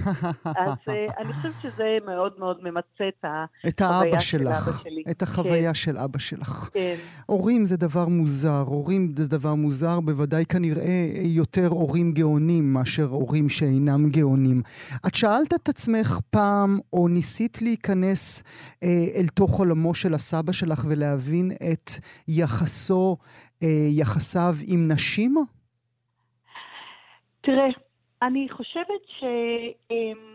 אז 0.44 0.74
אה, 0.88 1.06
אני 1.18 1.32
חושבת 1.32 1.54
שזה 1.62 1.98
מאוד 2.06 2.32
מאוד 2.38 2.56
ממצה 2.62 3.04
את 3.68 3.80
החוויה 3.80 4.20
של 4.20 4.48
אבא 4.48 4.72
שלי. 4.82 5.02
את 5.10 5.22
החוויה 5.22 5.70
כן, 5.70 5.74
של 5.74 5.98
אבא 5.98 6.18
שלך. 6.18 6.70
כן. 6.72 6.94
הורים 7.26 7.66
זה 7.66 7.76
דבר 7.76 8.08
מוזר, 8.08 8.64
הורים 8.66 9.14
זה 9.16 9.28
דבר 9.28 9.54
מוזר, 9.54 10.00
בוודאי 10.00 10.44
כנראה 10.46 11.10
יותר 11.14 11.66
הורים 11.66 12.12
גאונים 12.12 12.72
מאשר 12.72 13.04
הורים 13.04 13.48
שאינם 13.48 14.10
גאונים. 14.10 14.62
את 15.06 15.14
שאלת 15.14 15.54
את 15.54 15.68
עצמך 15.68 16.18
פעם, 16.30 16.78
או 16.92 17.08
ניסית 17.08 17.62
להיכנס 17.62 18.42
אה, 18.82 18.88
אל 19.14 19.26
תוך 19.26 19.58
עולמו 19.58 19.94
של 19.94 20.14
הסבא 20.14 20.52
שלך 20.52 20.84
ולהבין 20.88 21.52
את 21.72 21.90
יחסו, 22.28 23.16
יחסיו 23.90 24.54
עם 24.66 24.92
נשים? 24.92 25.34
תראה, 27.40 27.66
אני 28.22 28.46
חושבת 28.50 29.02
ש... 29.18 29.24
אמ, 29.90 30.30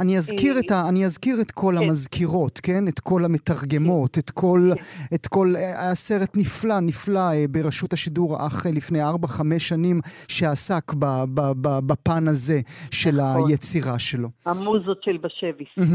אני 0.00 0.16
אזכיר, 0.16 0.54
אה, 0.54 0.60
את 0.60 0.70
ה, 0.70 0.88
אני 0.88 1.04
אזכיר 1.04 1.36
את 1.40 1.50
כל 1.50 1.74
כן. 1.78 1.84
המזכירות, 1.84 2.60
כן? 2.62 2.88
את 2.88 3.00
כל 3.00 3.24
המתרגמות, 3.24 4.18
את 4.18 4.30
כל, 4.30 4.70
כן. 4.74 5.14
את 5.14 5.26
כל... 5.26 5.52
אה, 5.56 5.82
היה 5.82 5.94
סרט 5.94 6.36
נפלא, 6.36 6.80
נפלא 6.80 7.18
אה, 7.18 7.44
ברשות 7.50 7.92
השידור, 7.92 8.46
אך 8.46 8.66
אה, 8.66 8.70
לפני 8.76 9.02
ארבע-חמש 9.02 9.68
שנים, 9.68 10.00
שעסק 10.28 10.92
ב, 10.94 11.04
ב, 11.34 11.40
ב, 11.60 11.78
בפן 11.86 12.28
הזה 12.28 12.60
של 12.90 13.16
נכון. 13.16 13.50
היצירה 13.50 13.98
שלו. 13.98 14.28
המוזות 14.46 15.02
של 15.02 15.16
בשביס. 15.16 15.88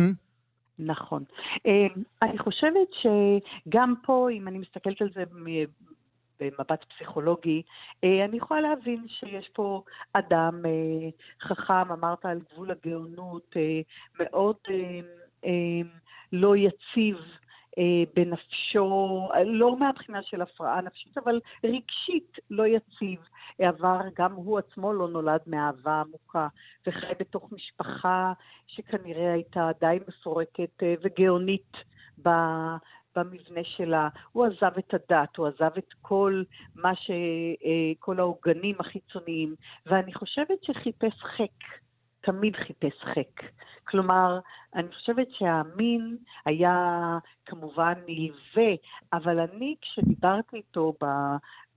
נכון. 0.80 1.24
אני 2.22 2.38
חושבת 2.40 2.88
שגם 3.02 3.94
פה, 4.06 4.28
אם 4.32 4.48
אני 4.48 4.58
מסתכלת 4.58 5.02
על 5.02 5.10
זה 5.16 5.24
במבט 6.42 6.84
פסיכולוגי, 6.84 7.62
אה, 8.04 8.26
אני 8.26 8.38
יכולה 8.38 8.62
להבין 8.62 9.06
שיש 9.08 9.50
פה 9.54 9.84
אדם 10.14 10.66
אה, 10.66 11.10
חכם, 11.48 11.92
אמרת 11.92 12.26
על 12.26 12.40
גבול 12.54 12.72
הגאונות, 12.72 13.54
אה, 13.56 13.82
מאוד 14.20 14.58
לא 16.32 16.56
יציב. 16.56 17.18
בנפשו, 18.16 19.30
לא 19.46 19.80
מהבחינה 19.80 20.24
של 20.24 20.42
הפרעה 20.42 20.82
נפשית, 20.82 21.18
אבל 21.18 21.40
רגשית 21.64 22.38
לא 22.50 22.68
יציב. 22.68 23.20
עבר, 23.60 24.00
גם 24.16 24.34
הוא 24.34 24.60
עצמו 24.60 24.94
לא 24.94 25.08
נולד 25.08 25.40
מאהבה 25.48 26.02
עמוקה, 26.02 26.48
וחי 26.88 27.14
בתוך 27.20 27.52
משפחה 27.52 28.34
שכנראה 28.68 29.34
הייתה 29.34 29.70
די 29.80 29.98
מפורקת 30.08 30.84
וגאונית 31.04 31.78
במבנה 33.16 33.62
שלה. 33.64 34.10
הוא 34.32 34.46
עזב 34.46 34.72
את 34.80 34.94
הדת, 34.94 35.38
הוא 35.38 35.48
עזב 35.48 35.72
את 35.78 35.94
כל 36.02 36.44
מה 36.76 36.96
ש... 36.96 37.12
אה, 37.66 37.92
כל 38.00 38.20
העוגנים 38.20 38.76
החיצוניים, 38.80 39.56
ואני 39.86 40.14
חושבת 40.14 40.64
שחיפש 40.64 41.14
חק. 41.22 41.82
תמיד 42.22 42.56
חיפש 42.56 43.04
חק. 43.04 43.44
כלומר, 43.84 44.40
אני 44.76 44.88
חושבת 44.94 45.28
שהמין 45.32 46.18
היה 46.46 47.18
כמובן 47.46 47.94
נלווה, 48.08 48.76
אבל 49.14 49.40
אני, 49.40 49.76
כשדיברתי 49.82 50.58
איתו 50.58 50.94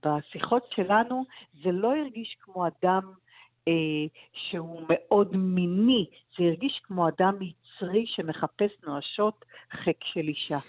בשיחות 0.05 0.63
שלנו, 0.75 1.25
זה 1.63 1.71
לא 1.71 1.95
הרגיש 1.95 2.37
כמו 2.39 2.67
אדם 2.67 3.11
אה, 3.67 3.73
שהוא 4.33 4.81
מאוד 4.89 5.35
מיני, 5.37 6.05
זה 6.37 6.43
הרגיש 6.43 6.81
כמו 6.83 7.07
אדם 7.07 7.35
יצרי 7.41 8.05
שמחפש 8.07 8.71
נואשות 8.83 9.45
חק 9.71 10.03
של 10.03 10.27
אישה. 10.27 10.59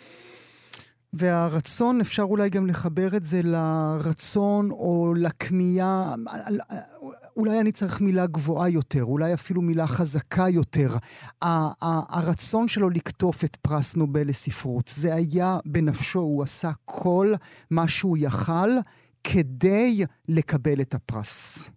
והרצון, 1.18 2.00
אפשר 2.00 2.23
אולי 2.23 2.50
גם 2.50 2.66
לחבר 2.66 3.16
את 3.16 3.25
זה 3.25 3.40
לרצון 3.44 4.70
או 4.70 5.14
לכמיהה, 5.23 6.14
אולי 7.37 7.61
אני 7.61 7.73
צריך 7.73 8.00
מילה 8.00 8.26
גבוהה 8.26 8.68
יותר, 8.68 9.04
אולי 9.04 9.35
אפילו 9.35 9.62
מילה 9.62 9.87
חזקה 9.87 10.49
יותר. 10.49 10.88
הרצון 12.12 12.68
שלו 12.68 12.90
לקטוף 12.90 13.44
את 13.44 13.56
פרס 13.56 13.96
נובל 13.96 14.28
לספרות, 14.28 14.88
זה 14.88 15.14
היה 15.14 15.58
בנפשו, 15.64 16.20
הוא 16.20 16.42
עשה 16.42 16.70
כל 16.85 17.26
מה 17.70 17.88
שהוא 17.88 18.16
יכל 18.20 18.70
כדי 19.25 20.04
לקבל 20.28 20.80
את 20.80 20.94
הפרס. 20.94 21.70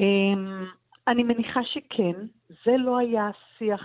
אמ, 0.00 0.64
אני 1.08 1.22
מניחה 1.22 1.60
שכן, 1.64 2.26
זה 2.64 2.76
לא 2.78 2.98
היה 2.98 3.30
השיח 3.30 3.80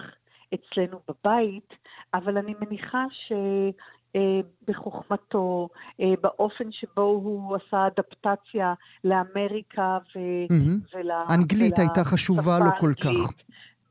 אצלנו 0.54 1.00
בבית, 1.08 1.74
אבל 2.14 2.38
אני 2.38 2.54
מניחה 2.62 3.06
שבחוכמתו, 4.16 5.70
באופן 6.22 6.72
שבו 6.72 7.02
הוא 7.02 7.56
עשה 7.56 7.88
אדפטציה 7.88 8.74
לאמריקה 9.04 9.98
ו... 10.16 10.20
מהמם. 10.50 10.80
ול... 10.96 11.12
אנגלית 11.12 11.80
הייתה 11.80 12.04
חשובה 12.04 12.60
לו 12.60 12.72
כל 12.80 12.94
כך. 13.04 13.34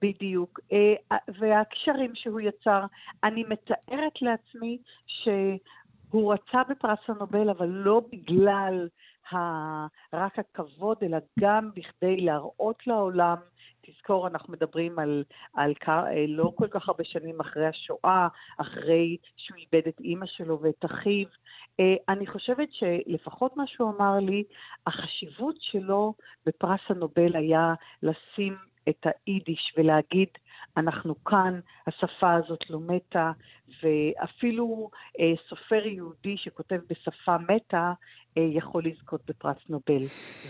בדיוק. 0.02 0.60
אה, 0.72 1.16
והקשרים 1.38 2.10
שהוא 2.14 2.40
יצר, 2.40 2.84
אני 3.24 3.44
מתארת 3.48 4.22
לעצמי 4.22 4.78
שהוא 5.06 6.32
רצה 6.34 6.62
בפרס 6.70 6.98
הנובל, 7.08 7.50
אבל 7.50 7.66
לא 7.66 8.02
בגלל 8.12 8.88
ה- 9.32 9.86
רק 10.12 10.38
הכבוד, 10.38 10.96
אלא 11.02 11.18
גם 11.40 11.70
בכדי 11.74 12.16
להראות 12.16 12.86
לעולם. 12.86 13.36
תזכור, 13.86 14.26
אנחנו 14.26 14.52
מדברים 14.52 14.98
על, 14.98 15.24
על 15.54 15.72
אה, 15.88 16.24
לא 16.28 16.52
כל 16.54 16.68
כך 16.68 16.88
הרבה 16.88 17.04
שנים 17.04 17.40
אחרי 17.40 17.66
השואה, 17.66 18.28
אחרי 18.58 19.16
שהוא 19.36 19.58
איבד 19.58 19.88
את 19.88 20.00
אימא 20.00 20.26
שלו 20.26 20.60
ואת 20.60 20.84
אחיו. 20.84 21.26
אה, 21.80 21.94
אני 22.08 22.26
חושבת 22.26 22.68
שלפחות 22.72 23.56
מה 23.56 23.66
שהוא 23.66 23.90
אמר 23.96 24.18
לי, 24.20 24.44
החשיבות 24.86 25.56
שלו 25.60 26.14
בפרס 26.46 26.80
הנובל 26.88 27.36
היה 27.36 27.74
לשים 28.02 28.56
את 28.88 29.06
היידיש 29.26 29.74
ולהגיד, 29.76 30.28
אנחנו 30.76 31.24
כאן, 31.24 31.60
השפה 31.86 32.34
הזאת 32.34 32.60
לא 32.70 32.80
מתה, 32.80 33.32
ואפילו 33.82 34.90
אה, 35.20 35.32
סופר 35.48 35.86
יהודי 35.86 36.36
שכותב 36.36 36.80
בשפה 36.90 37.36
מתה, 37.38 37.92
אה, 38.38 38.42
יכול 38.42 38.82
לזכות 38.86 39.20
בפרס 39.28 39.56
נובל. 39.68 40.04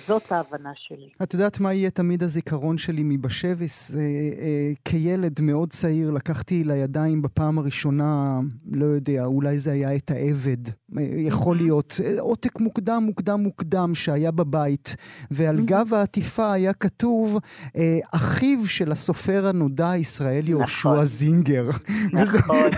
זאת 0.06 0.32
ההבנה 0.32 0.72
שלי. 0.76 1.08
את 1.22 1.34
יודעת 1.34 1.60
מה 1.60 1.74
יהיה 1.74 1.90
תמיד 1.90 2.22
הזיכרון 2.22 2.78
שלי 2.78 3.02
מבשביס? 3.04 3.94
אה, 3.94 4.00
אה, 4.00 4.72
כילד 4.84 5.40
מאוד 5.42 5.70
צעיר 5.70 6.10
לקחתי 6.10 6.64
לידיים 6.64 7.22
בפעם 7.22 7.58
הראשונה, 7.58 8.40
לא 8.72 8.84
יודע, 8.84 9.24
אולי 9.24 9.58
זה 9.58 9.72
היה 9.72 9.96
את 9.96 10.10
העבד. 10.10 10.68
אה, 10.98 11.02
יכול 11.02 11.56
להיות 11.56 11.94
אה, 12.04 12.20
עותק 12.20 12.60
מוקדם, 12.60 13.02
מוקדם, 13.06 13.40
מוקדם 13.40 13.94
שהיה 13.94 14.30
בבית, 14.30 14.96
ועל 15.30 15.60
גב 15.60 15.88
העטיפה 15.94 16.52
היה 16.52 16.72
כתוב, 16.72 17.38
אה, 17.76 17.98
אחיו 18.14 18.66
של 18.66 18.92
הסופר 18.92 19.46
הנודע 19.46 19.94
ישראל 20.04 20.48
יהושע 20.48 20.90
נכון. 20.92 21.04
זינגר. 21.04 21.70
וזה- 22.18 22.38
נכון. 22.38 22.70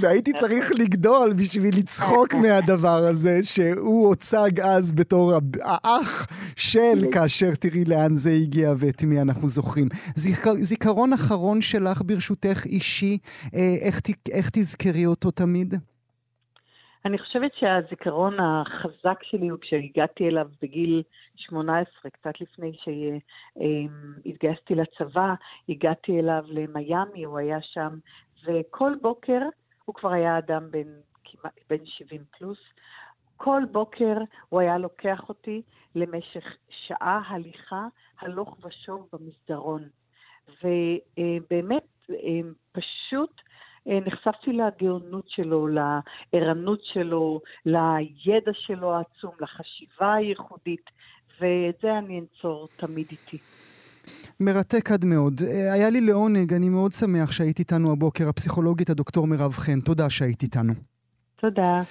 והייתי 0.00 0.32
צריך 0.40 0.72
לגדול 0.72 1.32
בשביל 1.32 1.76
לצחוק 1.78 2.34
מהדבר 2.34 3.06
הזה, 3.06 3.40
שהוא 3.42 4.06
הוצג 4.08 4.60
אז 4.60 4.92
בתור 4.92 5.32
האח 5.62 6.26
של 6.56 7.04
כאשר 7.12 7.54
תראי 7.54 7.84
לאן 7.84 8.16
זה 8.16 8.30
הגיע 8.30 8.74
ואת 8.78 9.02
מי 9.04 9.20
אנחנו 9.20 9.48
זוכרים. 9.48 9.88
זיכר, 10.16 10.54
זיכרון 10.60 11.12
אחרון 11.12 11.60
שלך 11.60 12.02
ברשותך 12.06 12.66
אישי, 12.66 13.18
אה, 13.54 13.76
איך, 13.80 14.00
איך 14.30 14.50
תזכרי 14.52 15.06
אותו 15.06 15.30
תמיד? 15.30 15.74
אני 17.06 17.18
חושבת 17.18 17.54
שהזיכרון 17.54 18.36
החזק 18.40 19.22
שלי 19.22 19.48
הוא 19.48 19.58
כשהגעתי 19.60 20.28
אליו 20.28 20.48
בגיל 20.62 21.02
18, 21.36 22.10
קצת 22.10 22.40
לפני 22.40 22.76
שהתגייסתי 24.24 24.74
לצבא, 24.74 25.34
הגעתי 25.68 26.20
אליו 26.20 26.44
למיאמי, 26.48 27.24
הוא 27.24 27.38
היה 27.38 27.58
שם, 27.62 27.98
וכל 28.44 28.92
בוקר, 29.02 29.40
הוא 29.84 29.94
כבר 29.94 30.12
היה 30.12 30.38
אדם 30.38 30.70
בן, 30.70 30.88
בן 31.70 31.86
70 31.86 32.24
פלוס, 32.38 32.58
כל 33.36 33.62
בוקר 33.72 34.16
הוא 34.48 34.60
היה 34.60 34.78
לוקח 34.78 35.28
אותי 35.28 35.62
למשך 35.94 36.44
שעה 36.70 37.22
הליכה 37.28 37.86
הלוך 38.20 38.56
ושוב 38.64 39.08
במסדרון. 39.12 39.82
ובאמת, 40.48 42.08
פשוט 42.72 43.40
אה, 43.40 43.55
נחשפתי 43.86 44.52
לגאונות 44.52 45.24
שלו, 45.28 45.68
לערנות 45.68 46.80
שלו, 46.92 47.40
לידע 47.66 48.52
שלו 48.52 48.94
העצום, 48.94 49.30
לחשיבה 49.40 50.14
הייחודית, 50.14 50.90
ואת 51.40 51.74
זה 51.82 51.98
אני 51.98 52.20
אנצור 52.20 52.68
תמיד 52.76 53.06
איתי. 53.10 53.38
מרתק 54.40 54.90
עד 54.90 55.04
מאוד. 55.04 55.40
אה, 55.42 55.72
היה 55.72 55.90
לי 55.90 56.00
לעונג, 56.00 56.52
אני 56.52 56.68
מאוד 56.68 56.92
שמח 56.92 57.32
שהיית 57.32 57.58
איתנו 57.58 57.92
הבוקר, 57.92 58.28
הפסיכולוגית 58.28 58.90
הדוקטור 58.90 59.26
מירב 59.26 59.52
חן. 59.52 59.80
תודה 59.80 60.10
שהיית 60.10 60.42
איתנו. 60.42 60.95
תודה. 61.40 61.82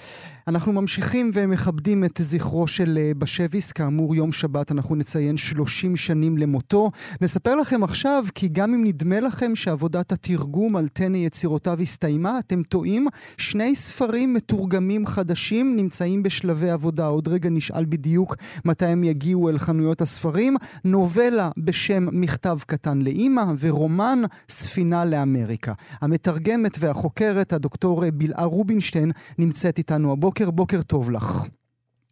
אנחנו 0.47 0.73
ממשיכים 0.73 1.31
ומכבדים 1.33 2.03
את 2.03 2.19
זכרו 2.21 2.67
של 2.67 2.97
אה, 3.01 3.11
בשביס. 3.17 3.71
כאמור, 3.71 4.15
יום 4.15 4.31
שבת 4.31 4.71
אנחנו 4.71 4.95
נציין 4.95 5.37
30 5.37 5.95
שנים 5.95 6.37
למותו. 6.37 6.91
נספר 7.21 7.55
לכם 7.55 7.83
עכשיו, 7.83 8.25
כי 8.35 8.47
גם 8.47 8.73
אם 8.73 8.83
נדמה 8.83 9.19
לכם 9.19 9.55
שעבודת 9.55 10.11
התרגום 10.11 10.75
על 10.75 10.87
תן 10.87 11.15
יצירותיו 11.15 11.81
הסתיימה, 11.81 12.39
אתם 12.39 12.63
טועים. 12.63 13.07
שני 13.37 13.75
ספרים 13.75 14.33
מתורגמים 14.33 15.05
חדשים 15.05 15.75
נמצאים 15.75 16.23
בשלבי 16.23 16.69
עבודה. 16.69 17.07
עוד 17.07 17.27
רגע 17.27 17.49
נשאל 17.49 17.85
בדיוק 17.85 18.35
מתי 18.65 18.85
הם 18.85 19.03
יגיעו 19.03 19.49
אל 19.49 19.57
חנויות 19.57 20.01
הספרים. 20.01 20.55
נובלה 20.83 21.49
בשם 21.57 22.07
מכתב 22.21 22.57
קטן 22.67 23.01
לאימא, 23.01 23.43
ורומן 23.59 24.21
ספינה 24.49 25.05
לאמריקה. 25.05 25.73
המתרגמת 26.01 26.77
והחוקרת, 26.79 27.53
הדוקטור 27.53 28.03
בלעה 28.13 28.45
רובינשטיין, 28.45 29.11
נמצאת 29.39 29.77
איתנו 29.77 30.11
הבוקר. 30.11 30.51
בוקר 30.51 30.81
טוב 30.81 31.11
לך. 31.11 31.47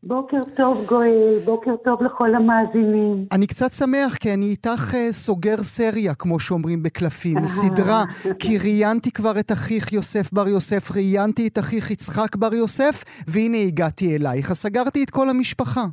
בוקר 0.05 0.39
טוב 0.55 0.85
גואל, 0.89 1.37
בוקר 1.45 1.75
טוב 1.83 2.03
לכל 2.03 2.35
המאזינים. 2.35 3.25
אני 3.31 3.47
קצת 3.47 3.73
שמח 3.73 4.15
כי 4.15 4.33
אני 4.33 4.45
איתך 4.45 4.95
אה, 4.95 5.11
סוגר 5.11 5.63
סריה, 5.63 6.13
כמו 6.13 6.39
שאומרים 6.39 6.83
בקלפים, 6.83 7.45
סדרה, 7.45 8.03
כי 8.39 8.57
ראיינתי 8.57 9.11
כבר 9.11 9.39
את 9.39 9.51
אחיך 9.51 9.93
יוסף 9.93 10.33
בר 10.33 10.47
יוסף, 10.47 10.91
ראיינתי 10.91 11.47
את 11.47 11.59
אחיך 11.59 11.91
יצחק 11.91 12.35
בר 12.35 12.53
יוסף, 12.53 13.03
והנה 13.27 13.57
הגעתי 13.57 14.15
אלייך. 14.15 14.51
אז 14.51 14.57
סגרתי 14.57 15.03
את 15.03 15.09
כל 15.09 15.29
המשפחה. 15.29 15.85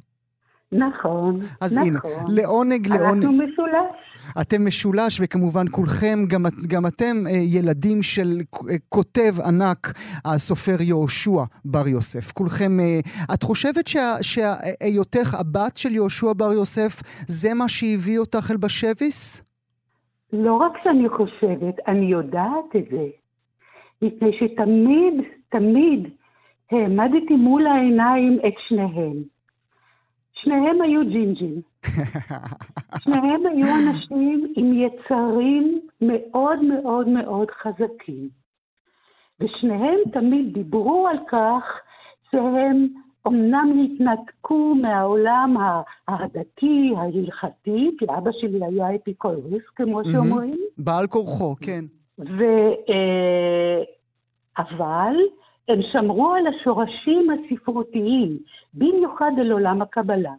נכון, 0.72 1.40
אז 1.60 1.76
נכון. 1.78 1.88
הנה, 1.88 1.98
לעונג, 2.28 2.88
לעונג. 2.88 3.24
אנחנו 3.24 3.32
משולש. 3.32 3.96
אתם 4.40 4.66
משולש, 4.66 5.20
וכמובן 5.22 5.64
כולכם, 5.70 6.18
גם, 6.28 6.42
גם 6.68 6.86
אתם 6.86 7.16
אה, 7.26 7.32
ילדים 7.32 8.02
של 8.02 8.40
אה, 8.70 8.74
כותב 8.88 9.32
ענק, 9.46 9.92
הסופר 10.24 10.82
יהושע 10.82 11.42
בר 11.64 11.88
יוסף. 11.88 12.32
כולכם, 12.32 12.80
אה, 12.80 13.00
את 13.34 13.42
חושבת 13.42 13.86
שה- 13.86 14.22
שהיותך 14.22 15.34
הבת 15.40 15.76
של 15.76 15.94
יהושע 15.94 16.32
בר 16.36 16.52
יוסף, 16.52 17.02
זה 17.28 17.54
מה 17.54 17.68
שהביא 17.68 18.18
אותך 18.18 18.50
אל 18.50 18.56
בשביס? 18.56 19.42
לא 20.32 20.54
רק 20.54 20.72
שאני 20.84 21.08
חושבת, 21.08 21.74
אני 21.88 22.06
יודעת 22.06 22.76
את 22.76 22.84
זה. 22.90 23.06
מפני 24.02 24.30
שתמיד, 24.38 25.14
תמיד 25.50 26.08
העמדתי 26.70 27.34
מול 27.36 27.66
העיניים 27.66 28.38
את 28.46 28.54
שניהם. 28.68 29.39
שניהם 30.42 30.82
היו 30.82 31.00
ג'ינג'ים. 31.04 31.60
שניהם 33.02 33.46
היו 33.46 33.66
אנשים 33.76 34.52
עם 34.56 34.72
יצרים 34.74 35.80
מאוד 36.00 36.62
מאוד 36.64 37.08
מאוד 37.08 37.48
חזקים. 37.50 38.28
ושניהם 39.40 39.98
תמיד 40.12 40.54
דיברו 40.54 41.06
על 41.08 41.18
כך 41.28 41.62
שהם 42.30 42.86
אמנם 43.26 43.68
התנתקו 43.84 44.74
מהעולם 44.74 45.56
הדתי, 46.08 46.92
ההלכתי, 46.96 47.90
כי 47.98 48.04
אבא 48.18 48.30
שלי 48.40 48.64
היה 48.64 48.94
אפיקורוס, 48.94 49.62
כמו. 49.76 50.00
שאומרים, 50.12 50.56
בעל 50.78 51.06
כורחו, 51.06 51.56
כן. 51.60 51.84
ו... 52.18 52.42
אה, 52.88 53.82
אבל 54.58 55.14
הם 55.70 55.80
שמרו 55.92 56.34
על 56.34 56.46
השורשים 56.46 57.26
הספרותיים, 57.30 58.38
במיוחד 58.74 59.30
על 59.40 59.52
עולם 59.52 59.82
הקבלה. 59.82 60.32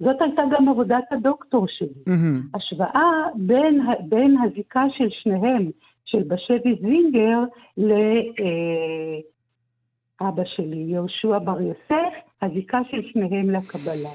זאת 0.00 0.22
הייתה 0.22 0.42
גם 0.50 0.68
עבודת 0.68 1.04
הדוקטור 1.10 1.66
שלי. 1.68 2.02
מהמם. 2.06 2.40
השוואה 2.54 3.10
בין, 3.34 3.80
בין 4.08 4.36
הזיקה 4.44 4.84
של 4.96 5.08
שניהם, 5.10 5.70
של 6.04 6.22
בשבי 6.22 6.74
זינגר, 6.80 7.38
לאבא 10.20 10.42
שלי, 10.44 10.76
יהושע 10.76 11.38
בר 11.38 11.60
יוסף, 11.60 12.14
הזיקה 12.42 12.80
של 12.90 13.02
שניהם 13.12 13.50
לקבלה. 13.50 14.10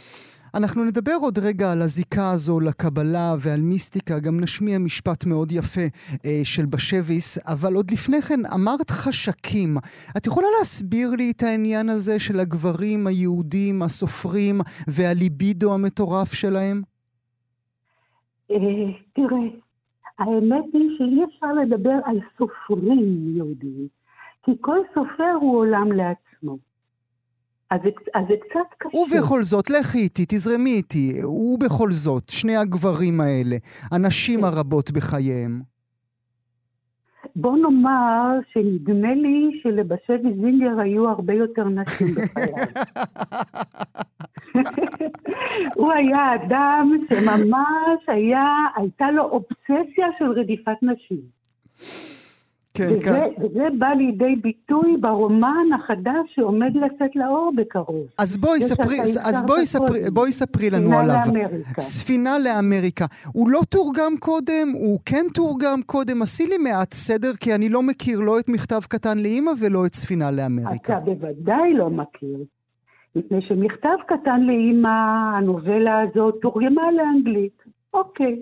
אנחנו 0.56 0.86
נדבר 0.86 1.18
עוד 1.22 1.40
רגע 1.40 1.72
על 1.72 1.82
הזיקה 1.82 2.32
הזו 2.32 2.60
לקבלה 2.60 3.36
ועל 3.40 3.62
מיסטיקה, 3.62 4.20
גם 4.20 4.40
נשמיע 4.42 4.80
משפט 4.80 5.26
מאוד 5.26 5.52
יפה 5.52 5.82
אה, 6.26 6.42
של 6.44 6.66
בשביס, 6.66 7.48
אבל 7.48 7.74
עוד 7.74 7.92
לפני 7.92 8.22
כן 8.22 8.40
אמרת 8.56 8.90
חשקים. 8.90 9.78
את 10.18 10.28
יכולה 10.28 10.48
להסביר 10.60 11.10
לי 11.18 11.32
את 11.32 11.44
העניין 11.44 11.90
הזה 11.90 12.20
של 12.20 12.40
הגברים 12.40 13.08
היהודים, 13.08 13.82
הסופרים, 13.82 14.56
והליבידו 14.88 15.74
המטורף 15.74 16.34
שלהם? 16.34 16.82
אה, 18.52 18.58
תראה, 19.14 19.48
האמת 20.20 20.66
היא 20.74 20.90
שאי 20.98 21.24
אפשר 21.24 21.54
לדבר 21.54 22.00
על 22.06 22.20
סופרים 22.38 23.38
יהודים, 23.38 23.88
כי 24.44 24.52
כל 24.62 24.78
סופר 24.94 25.34
הוא 25.42 25.58
עולם 25.58 25.92
לעצמו. 25.92 26.71
אז 27.72 27.80
זה, 27.84 27.90
אז 28.14 28.24
זה 28.28 28.34
קצת 28.40 28.60
קשה. 28.78 28.98
ובכל 28.98 29.44
זאת, 29.44 29.70
לכי 29.70 29.98
איתי, 29.98 30.26
תזרמי 30.28 30.70
איתי, 30.70 31.22
ובכל 31.26 31.92
זאת, 31.92 32.30
שני 32.30 32.58
הגברים 32.58 33.22
האלה, 33.22 33.56
הנשים 33.92 34.44
הרבות 34.44 34.92
בחייהם. 34.92 35.62
בוא 37.36 37.58
נאמר 37.58 38.40
שנדמה 38.54 39.14
לי 39.14 39.60
שלבשבי 39.64 40.34
זינגר 40.42 40.80
היו 40.80 41.10
הרבה 41.10 41.34
יותר 41.34 41.64
נשים 41.64 42.08
בחייו. 42.16 42.66
הוא 45.76 45.94
היה 45.94 46.36
אדם 46.36 46.92
שממש 47.10 48.02
היה, 48.08 48.46
הייתה 48.76 49.12
לו 49.12 49.24
אובססיה 49.24 50.08
של 50.20 50.26
רדיפת 50.26 50.78
נשים. 50.82 51.22
כן, 52.88 52.94
וזה, 52.94 53.02
כן. 53.02 53.44
וזה 53.46 53.68
בא 53.80 53.88
לידי 53.88 54.36
ביטוי 54.42 54.98
ברומן 55.00 55.66
החדש 55.76 56.36
שעומד 56.36 56.76
לצאת 56.76 57.16
לאור 57.16 57.52
בקרוב. 57.58 58.06
אז 58.20 58.38
בואי 58.38 58.62
ספרי, 58.62 59.02
אז 59.02 59.44
בואי 59.48 59.66
ספרי. 59.66 60.00
בואי 60.14 60.32
ספרי 60.32 60.70
לנו 60.70 60.90
ספינה 60.90 61.00
עליו. 61.00 61.16
לאמריקה. 61.26 61.82
ספינה 61.82 62.40
לאמריקה. 62.40 63.06
הוא 63.34 63.50
לא 63.50 63.60
תורגם 63.70 64.18
קודם, 64.20 64.72
הוא 64.74 65.00
כן 65.06 65.26
תורגם 65.34 65.82
קודם. 65.86 66.22
עשי 66.22 66.48
לי 66.48 66.58
מעט 66.58 66.94
סדר, 66.94 67.32
כי 67.40 67.56
אני 67.56 67.70
לא 67.70 67.82
מכיר 67.82 68.20
לא 68.20 68.40
את 68.40 68.50
מכתב 68.50 68.80
קטן 68.90 69.18
לאימא 69.18 69.52
ולא 69.62 69.86
את 69.86 69.96
ספינה 69.96 70.32
לאמריקה. 70.32 70.98
אתה 70.98 71.00
בוודאי 71.06 71.74
לא 71.74 71.90
מכיר. 71.90 72.38
מפני 73.16 73.42
שמכתב 73.42 73.98
קטן 74.08 74.42
לאימא, 74.42 74.90
הנובלה 75.38 76.02
הזאת, 76.02 76.36
תורגמה 76.42 76.82
לאנגלית. 76.92 77.61
אוקיי. 77.94 78.42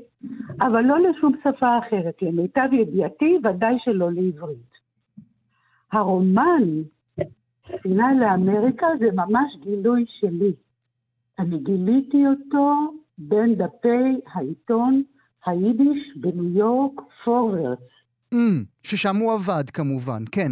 אבל 0.62 0.82
לא 0.82 1.00
לשום 1.00 1.34
שפה 1.44 1.78
אחרת. 1.80 2.22
למיטב 2.22 2.70
ידיעתי, 2.72 3.38
ודאי 3.44 3.76
שלא 3.80 4.12
לעברית. 4.12 4.70
הרומן, 5.92 6.64
ספינה 7.68 8.14
לאמריקה, 8.14 8.88
זה 9.00 9.06
ממש 9.14 9.56
גילוי 9.60 10.06
שלי. 10.08 10.54
אני 11.40 11.60
גיליתי 11.60 12.24
אותו 12.28 12.74
בין 13.18 13.56
דפי 13.56 14.22
העיתון 14.34 15.04
היידיש 15.46 16.18
בניו 16.18 16.58
יורק, 16.58 17.02
פורוורדס. 17.24 17.99
אממ, 18.34 18.38
ששם 18.84 19.15
הוא 19.15 19.34
עבד 19.34 19.70
כמובן, 19.70 20.24
כן. 20.32 20.52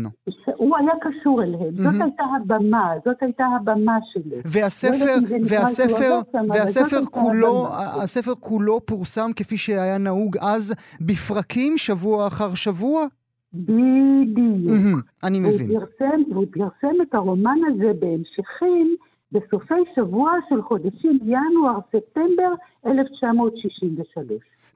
הוא 0.56 0.78
היה 0.78 0.92
קשור 1.02 1.44
אליהם. 1.44 1.76
זאת 1.76 1.86
מהמם. 1.86 2.02
הייתה 2.02 2.24
הבמה, 2.36 2.92
זאת 3.06 3.16
הייתה 3.22 3.46
הבמה 3.46 3.98
שלו. 4.13 4.38
והספר, 4.46 5.16
לא 5.30 5.38
והספר, 5.50 6.20
והספר 6.50 7.00
זאת 7.04 7.13
כולו. 7.13 7.68
הספר 8.04 8.34
כולו 8.40 8.86
פורסם 8.86 9.32
כפי 9.36 9.58
שהיה 9.58 9.98
נהוג 9.98 10.38
אז 10.38 10.76
בפרקים, 11.02 11.78
שבוע 11.78 12.28
אחר 12.28 12.54
שבוע? 12.54 13.06
בדיוק. 13.54 14.72
מהמם, 14.72 15.02
אני 15.24 15.40
והוא 15.40 15.54
מבין. 15.54 15.68
פרסם, 15.68 16.22
והוא 16.32 16.46
פרסם 16.52 17.02
את 17.02 17.13
הרומן 17.16 17.58
הזה 17.72 17.92
בהמשכים 18.00 18.96
בסופי 19.32 19.82
שבוע 19.96 20.32
של 20.50 20.62
חודשים 20.62 21.20
ינואר-ספטמבר 21.26 22.54
1963. 22.86 24.28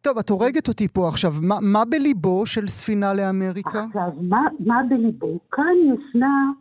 טוב, 0.01 0.17
את 0.17 0.29
הורגת 0.29 0.67
אותי 0.67 0.87
פה 0.87 1.07
עכשיו. 1.07 1.31
מה, 1.41 1.55
מה 1.61 1.85
בליבו 1.85 2.45
של 2.45 2.67
ספינה 2.67 3.13
לאמריקה? 3.13 3.83
עכשיו, 3.83 4.11
מה, 4.21 4.41
מה 4.59 4.81
בליבו? 4.89 5.39
כאן 5.51 5.73
ישנה, 5.93 6.51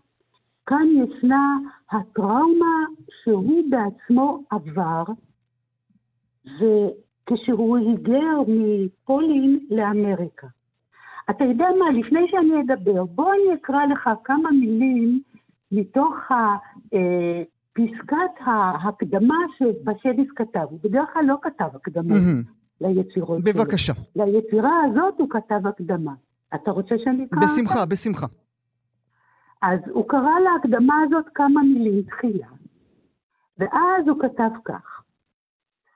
כאן 0.67 0.87
ישנה 0.97 1.59
הטראומה 1.91 2.85
שהוא 3.23 3.63
בעצמו 3.71 4.43
עבר, 4.51 5.05
וכשהוא 6.45 7.79
היגר 7.79 8.37
מפולין 8.49 9.59
לאמריקה. 9.71 10.47
אתה 11.31 11.45
יודע 11.45 11.67
מה, 11.79 11.91
לפני 11.99 12.21
שאני 12.31 12.63
אדבר, 12.63 13.05
בוא 13.05 13.33
אני 13.33 13.55
אקרא 13.55 13.87
לך 13.87 14.11
כמה 14.25 14.51
מילים 14.51 15.21
מתוך 15.73 16.15
ה, 16.31 16.35
אה, 16.95 17.43
פסקת 17.73 18.35
ההקדמה 18.41 19.37
שבשביס 19.59 20.29
כתב. 20.37 20.67
הוא 20.71 20.79
בדרך 20.83 21.09
כלל 21.13 21.25
לא 21.25 21.37
כתב 21.43 21.69
הקדמה 21.75 22.15
מהמם, 22.15 22.43
ליצירות 22.81 23.41
שלו. 23.45 23.55
בבקשה. 23.55 23.93
ליצירה 24.17 24.83
הזאת 24.85 25.15
הוא 25.19 25.31
כתב 25.31 25.67
הקדמה. 25.67 26.15
אתה 26.55 26.71
רוצה 26.71 26.95
שאני 27.05 27.25
אקרא? 27.25 27.41
בשמחה, 27.41 27.87
בשמחה. 27.87 28.27
אז 29.63 29.81
הוא 29.91 30.09
קרא 30.09 30.39
להקדמה 30.41 30.95
הזאת 31.07 31.25
כמה 31.35 31.63
מילים 31.63 32.03
תחילה, 32.03 32.47
ואז 33.59 34.09
הוא 34.09 34.23
כתב 34.23 34.51
כך: 34.65 35.03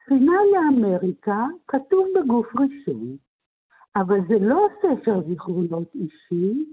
ספינה 0.05 0.33
לאמריקה 0.53 1.47
כתוב 1.69 2.07
בגוף 2.17 2.47
ראשון, 2.47 3.17
אבל 3.97 4.19
זה 4.29 4.35
לא 4.41 4.69
ספר 4.79 5.21
זיכרונות 5.29 5.95
אישי, 5.95 6.65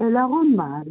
אלא 0.00 0.20
רומן. 0.20 0.82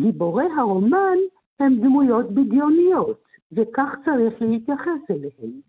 גיבורי 0.00 0.46
הרומן 0.58 1.18
הם 1.60 1.76
דמויות 1.80 2.30
בדיוניות, 2.30 3.24
וכך 3.52 3.94
צריך 4.04 4.34
להתייחס 4.40 5.10
אליהם. 5.10 5.67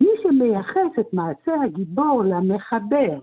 מי 0.00 0.08
שמייחס 0.22 0.98
את 1.00 1.12
מעשה 1.12 1.52
הגיבור 1.64 2.22
למחבר, 2.24 3.18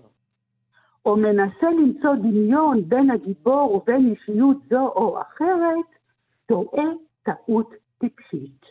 או 1.06 1.16
מנסה 1.16 1.70
למצוא 1.70 2.14
דמיון 2.14 2.88
בין 2.88 3.10
הגיבור 3.10 3.74
ובין 3.74 4.14
אישיות 4.14 4.56
זו 4.70 4.88
או 4.88 5.20
אחרת, 5.20 5.86
טועה 6.46 6.84
טעות 7.22 7.70
טיפשית. 7.98 8.62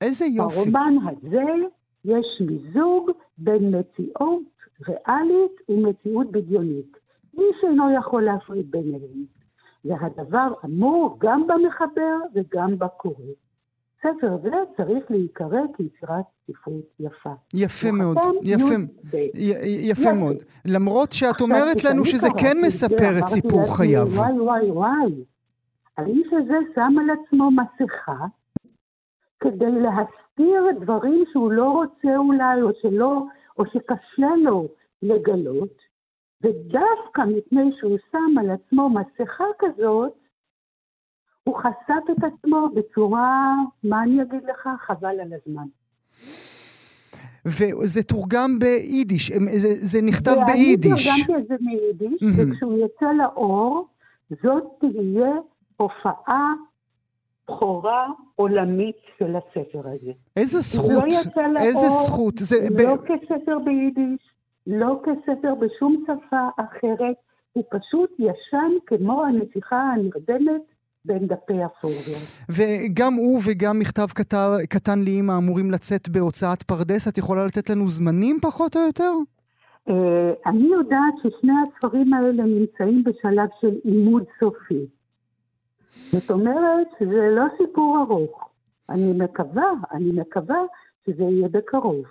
איזה 0.00 0.24
יופי. 0.26 0.54
ברומן 0.54 0.94
הזה 1.06 1.44
יש 2.04 2.26
מיזוג 2.40 3.10
בין 3.38 3.74
מציאות 3.78 4.42
ריאלית 4.88 5.52
ומציאות 5.68 6.30
בדיונית. 6.30 6.96
איש 7.34 7.64
אינו 7.64 7.94
יכול 7.98 8.24
להפריד 8.24 8.70
ביניהם. 8.70 9.24
והדבר 9.84 10.52
אמור 10.64 11.16
גם 11.20 11.46
במחבר 11.46 12.16
וגם 12.34 12.78
בקורא. 12.78 13.32
ספר 14.00 14.36
זה 14.42 14.50
צריך 14.76 15.10
להיקרא 15.10 15.60
כיצירת 15.76 16.24
ספרות 16.50 16.84
יפה. 17.00 17.30
יפה 17.54 17.92
מאוד, 17.92 18.16
יפה, 18.42 18.64
י"ב. 18.74 19.14
י- 19.14 19.28
י- 19.34 19.90
יפה. 19.90 20.12
מאוד. 20.12 20.36
למרות 20.66 21.12
שאת 21.12 21.40
אומרת 21.40 21.84
לנו 21.84 22.04
שזה 22.04 22.28
כן 22.40 22.56
מספר 22.66 23.18
את 23.18 23.26
סיפור 23.26 23.76
חייו. 23.76 24.06
וואי 24.08 24.40
וואי 24.40 24.70
וואי, 24.70 25.12
האיש 25.98 26.26
הזה 26.32 26.56
שם 26.74 26.94
על 27.00 27.06
עצמו 27.10 27.50
מסכה 27.50 28.24
כדי 29.40 29.70
להסתיר 29.70 30.64
דברים 30.80 31.24
שהוא 31.32 31.52
לא 31.52 31.70
רוצה 31.70 32.16
אולי, 32.16 32.62
או 32.62 32.68
שלא, 32.82 33.22
או 33.58 33.64
שקשה 33.66 34.34
לו 34.44 34.68
לגלות, 35.02 35.78
ודווקא 36.42 37.20
מפני 37.26 37.70
שהוא 37.80 37.98
שם 38.12 38.38
על 38.40 38.50
עצמו 38.50 38.90
מסכה 38.90 39.44
כזאת, 39.58 40.12
הוא 41.44 41.56
חשף 41.56 42.10
את 42.12 42.24
עצמו 42.24 42.68
בצורה, 42.74 43.54
מה 43.84 44.02
אני 44.02 44.22
אגיד 44.22 44.42
לך? 44.44 44.68
חבל 44.86 45.20
על 45.20 45.32
הזמן. 45.32 45.66
וזה 47.46 48.02
תורגם 48.02 48.58
ביידיש, 48.58 49.32
זה, 49.32 49.68
זה 49.80 50.02
נכתב 50.02 50.30
ואני 50.30 50.52
ביידיש. 50.52 51.08
תרגמתי 51.08 51.42
את 51.42 51.48
זה 51.48 51.54
מיידיש, 51.60 52.22
מהמם. 52.22 52.52
וכשהוא 52.52 52.78
יצא 52.84 53.12
לאור, 53.12 53.86
זאת 54.42 54.64
תהיה 54.80 55.32
הופעה 55.76 56.52
בכורה 57.50 58.06
עולמית 58.36 58.96
של 59.18 59.36
הספר 59.36 59.88
הזה. 59.88 60.12
איזה 60.36 60.58
הוא 60.58 60.62
זכות, 60.62 61.02
לא 61.02 61.06
יצא 61.06 61.40
לאור, 61.40 61.66
איזה 61.66 61.88
זכות. 61.88 62.38
זה, 62.38 62.56
לא 62.70 62.96
ב... 62.96 62.98
כספר 62.98 63.58
ביידיש, 63.64 64.20
לא 64.66 65.00
כספר 65.04 65.54
בשום 65.54 66.04
שפה 66.04 66.48
אחרת, 66.56 67.16
הוא 67.52 67.64
פשוט 67.70 68.10
ישן 68.18 68.72
כמו 68.86 69.24
הנסיכה 69.24 69.76
הנרדמת 69.76 70.62
בין 71.04 71.26
דפי 71.26 71.62
הפורוורד. 71.62 72.22
וגם 72.48 73.14
הוא 73.14 73.40
וגם 73.46 73.78
מכתב 73.78 74.06
קטר, 74.14 74.48
קטן 74.68 74.98
לאמא 74.98 75.32
אמורים 75.38 75.70
לצאת 75.70 76.08
בהוצאת 76.08 76.62
פרדס. 76.62 77.08
את 77.08 77.18
יכולה 77.18 77.46
לתת 77.46 77.70
לנו 77.70 77.88
זמנים 77.88 78.38
פחות 78.42 78.76
או 78.76 78.80
יותר? 78.80 79.12
אה, 79.88 80.32
אני 80.46 80.68
יודעת 80.72 81.14
ששני 81.22 81.52
הספרים 81.62 82.14
האלה 82.14 82.42
נמצאים 82.42 83.04
בשלב 83.04 83.48
של 83.60 83.74
עימוד 83.84 84.24
סופי. 84.40 84.86
זאת 86.12 86.30
אומרת 86.30 86.86
שזה 86.98 87.28
לא 87.30 87.44
סיפור 87.58 87.98
ארוך. 88.00 88.50
אני 88.88 89.12
מקווה, 89.12 89.72
אני 89.92 90.12
מקווה 90.12 90.60
שזה 91.06 91.22
יהיה 91.22 91.48
בקרוב. 91.48 92.04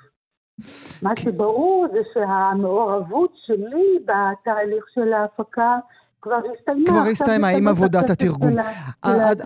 מה 1.02 1.16
שברור 1.16 1.88
זה 1.92 2.00
שהמעורבות 2.14 3.32
שלי 3.46 4.00
בתהליך 4.06 4.86
של 4.94 5.14
ההפקה 5.14 5.78
כבר 6.22 6.36
הסתיימה. 6.60 6.86
כבר 6.86 7.12
הסתיימה 7.12 7.48
עם 7.48 7.68
עבודת 7.68 8.10
התרגום. 8.10 8.56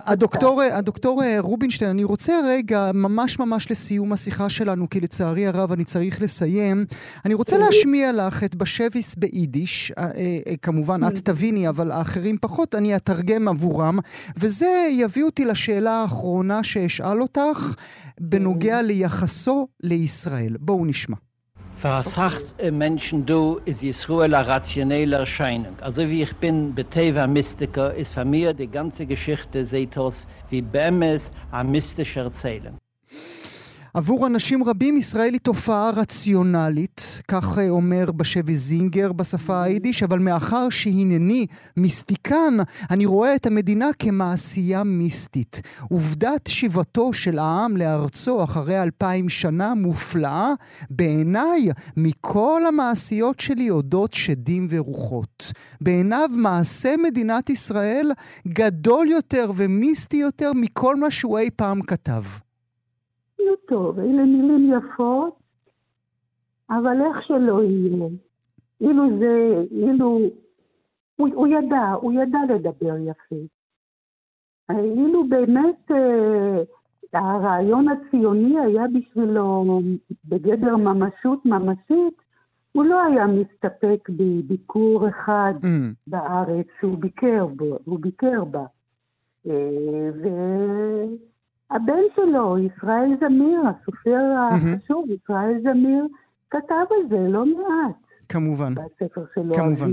הדוקטור, 0.06 0.62
הדוקטור 0.62 1.22
רובינשטיין, 1.38 1.90
אני 1.90 2.04
רוצה 2.04 2.32
רגע, 2.46 2.90
ממש 2.94 3.38
ממש 3.38 3.70
לסיום 3.70 4.12
השיחה 4.12 4.48
שלנו, 4.48 4.90
כי 4.90 5.00
לצערי 5.00 5.46
הרב 5.46 5.72
אני 5.72 5.84
צריך 5.84 6.22
לסיים. 6.22 6.86
אני 7.24 7.34
רוצה 7.34 7.58
להשמיע 7.58 8.12
לך 8.12 8.44
את 8.44 8.54
בשביס 8.54 9.14
ביידיש, 9.14 9.92
אה, 9.98 10.04
אה, 10.04 10.56
כמובן 10.62 11.00
את 11.08 11.18
תביני, 11.18 11.68
אבל 11.68 11.90
האחרים 11.90 12.38
פחות, 12.40 12.74
אני 12.74 12.96
אתרגם 12.96 13.48
עבורם, 13.48 13.98
וזה 14.36 14.88
יביא 14.90 15.24
אותי 15.24 15.44
לשאלה 15.44 15.92
האחרונה 15.92 16.62
שאשאל 16.62 17.22
אותך, 17.22 17.74
בנוגע 18.20 18.82
ליחסו 18.82 19.68
לישראל. 19.82 20.56
בואו 20.60 20.86
נשמע. 20.86 21.16
Versacht 21.84 22.46
Menschen 22.72 23.26
du 23.26 23.60
ist 23.66 23.82
Yisroel 23.82 24.34
a 24.34 24.40
rationelle 24.40 25.16
Erscheinung. 25.16 25.76
Also 25.82 26.08
wie 26.08 26.22
ich 26.22 26.34
bin 26.36 26.74
Beteva 26.74 27.26
Mystiker, 27.26 27.92
ist 27.92 28.14
für 28.14 28.24
mir 28.24 28.54
die 28.54 28.68
ganze 28.68 29.04
Geschichte 29.04 29.66
Sethos 29.66 30.14
wie 30.48 30.62
Bemes 30.62 31.20
a 31.50 31.62
mystische 31.62 32.20
Erzählung. 32.20 32.78
עבור 33.94 34.26
אנשים 34.26 34.64
רבים 34.64 34.96
ישראל 34.96 35.32
היא 35.32 35.40
תופעה 35.40 35.90
רציונלית, 35.90 37.22
כך 37.28 37.58
אה, 37.58 37.68
אומר 37.68 38.12
בשבי 38.12 38.54
זינגר 38.54 39.12
בשפה 39.12 39.62
היידיש, 39.62 40.02
אבל 40.02 40.18
מאחר 40.18 40.70
שהנני 40.70 41.46
מיסטיקן, 41.76 42.56
אני 42.90 43.06
רואה 43.06 43.34
את 43.34 43.46
המדינה 43.46 43.88
כמעשייה 43.98 44.84
מיסטית. 44.84 45.60
עובדת 45.90 46.46
שיבתו 46.48 47.12
של 47.12 47.38
העם 47.38 47.76
לארצו 47.76 48.44
אחרי 48.44 48.82
אלפיים 48.82 49.28
שנה 49.28 49.74
מופלאה, 49.74 50.52
בעיניי, 50.90 51.68
מכל 51.96 52.62
המעשיות 52.68 53.40
שלי 53.40 53.70
אודות 53.70 54.12
שדים 54.12 54.68
ורוחות. 54.70 55.52
בעיניו 55.80 56.28
מעשה 56.36 56.94
מדינת 57.02 57.50
ישראל 57.50 58.10
גדול 58.48 59.08
יותר 59.08 59.50
ומיסטי 59.56 60.16
יותר 60.16 60.52
מכל 60.54 60.96
מה 60.96 61.10
שהוא 61.10 61.38
אי 61.38 61.50
פעם 61.56 61.82
כתב. 61.82 62.22
נו 63.38 63.56
טוב, 63.68 63.98
אלה 63.98 64.24
מילים 64.24 64.72
יפות, 64.72 65.34
אבל 66.70 67.00
איך 67.02 67.26
שלא 67.26 67.62
יהיה. 67.62 68.08
אילו 68.80 69.18
זה, 69.18 69.64
אילו... 69.70 70.20
הוא, 71.16 71.28
הוא 71.34 71.46
ידע, 71.46 71.92
הוא 72.00 72.12
ידע 72.12 72.38
לדבר 72.54 72.96
יפה. 72.96 73.36
אילו 74.70 75.28
באמת 75.28 75.90
אה, 75.90 76.62
הרעיון 77.12 77.86
הציוני 77.88 78.60
היה 78.60 78.82
בשבילו 78.94 79.80
בגדר 80.24 80.76
ממשות 80.76 81.46
ממשית, 81.46 82.24
הוא 82.72 82.84
לא 82.84 83.02
היה 83.02 83.26
מסתפק 83.26 84.08
בביקור 84.10 85.08
אחד 85.08 85.54
Mm. 85.62 85.66
בארץ 86.06 86.66
שהוא 86.80 86.98
ביקר 86.98 87.46
בו, 87.46 87.78
הוא 87.84 87.98
ביקר 88.00 88.44
בה. 88.44 88.64
אה, 89.46 90.10
והבן 91.74 92.02
שלו, 92.16 92.58
ישראל 92.58 93.10
זמיר, 93.20 93.60
הסופר 93.68 94.20
החשוב, 94.50 95.06
ישראל 95.10 95.60
זמיר, 95.62 96.06
כתב 96.50 96.84
על 96.90 97.08
זה 97.08 97.28
לא 97.28 97.46
מעט. 97.46 97.94
כמובן. 98.28 98.74
בספר 98.74 99.24
שלו, 99.34 99.54
כמובן. 99.54 99.90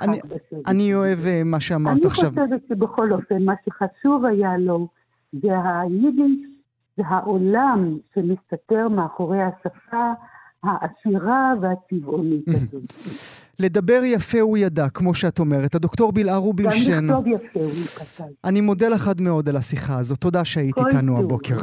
אני-. 0.00 0.20
אני 0.66 0.94
אוהב 0.94 1.18
אה, 1.26 1.42
מה 1.44 1.60
שאמרת 1.60 1.96
אני 1.96 2.06
עכשיו. 2.06 2.30
חושבת 2.30 2.60
שבכל 2.68 3.12
אופן, 3.12 3.42
מה 3.42 3.54
שחשוב 3.64 4.24
היה 4.24 4.58
לו, 4.58 4.88
זה 5.32 5.48
היידיש, 5.64 6.48
זה 6.96 7.02
העולם 7.06 7.98
שמסתתר 8.14 8.88
מאחורי 8.88 9.42
השפה 9.42 10.12
העשירה 10.62 11.52
והצבעונית 11.60 12.48
הזאת. 12.48 12.92
לדבר 13.58 14.00
יפה 14.04 14.40
הוא 14.40 14.58
ידע, 14.58 14.88
כמו 14.88 15.14
שאת 15.14 15.38
אומרת. 15.38 15.74
הדוקטור 15.74 16.12
בלהה 16.12 16.36
גם 16.36 16.42
רובינשטיין, 16.42 17.06
לכתוב 17.06 17.26
יפה 17.26 17.60
הוא 17.60 17.72
כתב. 17.72 18.24
אני 18.44 18.60
מודה 18.60 18.88
לך 18.88 19.08
עד 19.08 19.20
מאוד 19.20 19.48
על 19.48 19.56
השיחה 19.56 19.98
הזאת. 19.98 20.18
תודה 20.18 20.44
שהיית 20.44 20.78
איתנו 20.78 21.18
הבוקר. 21.18 21.58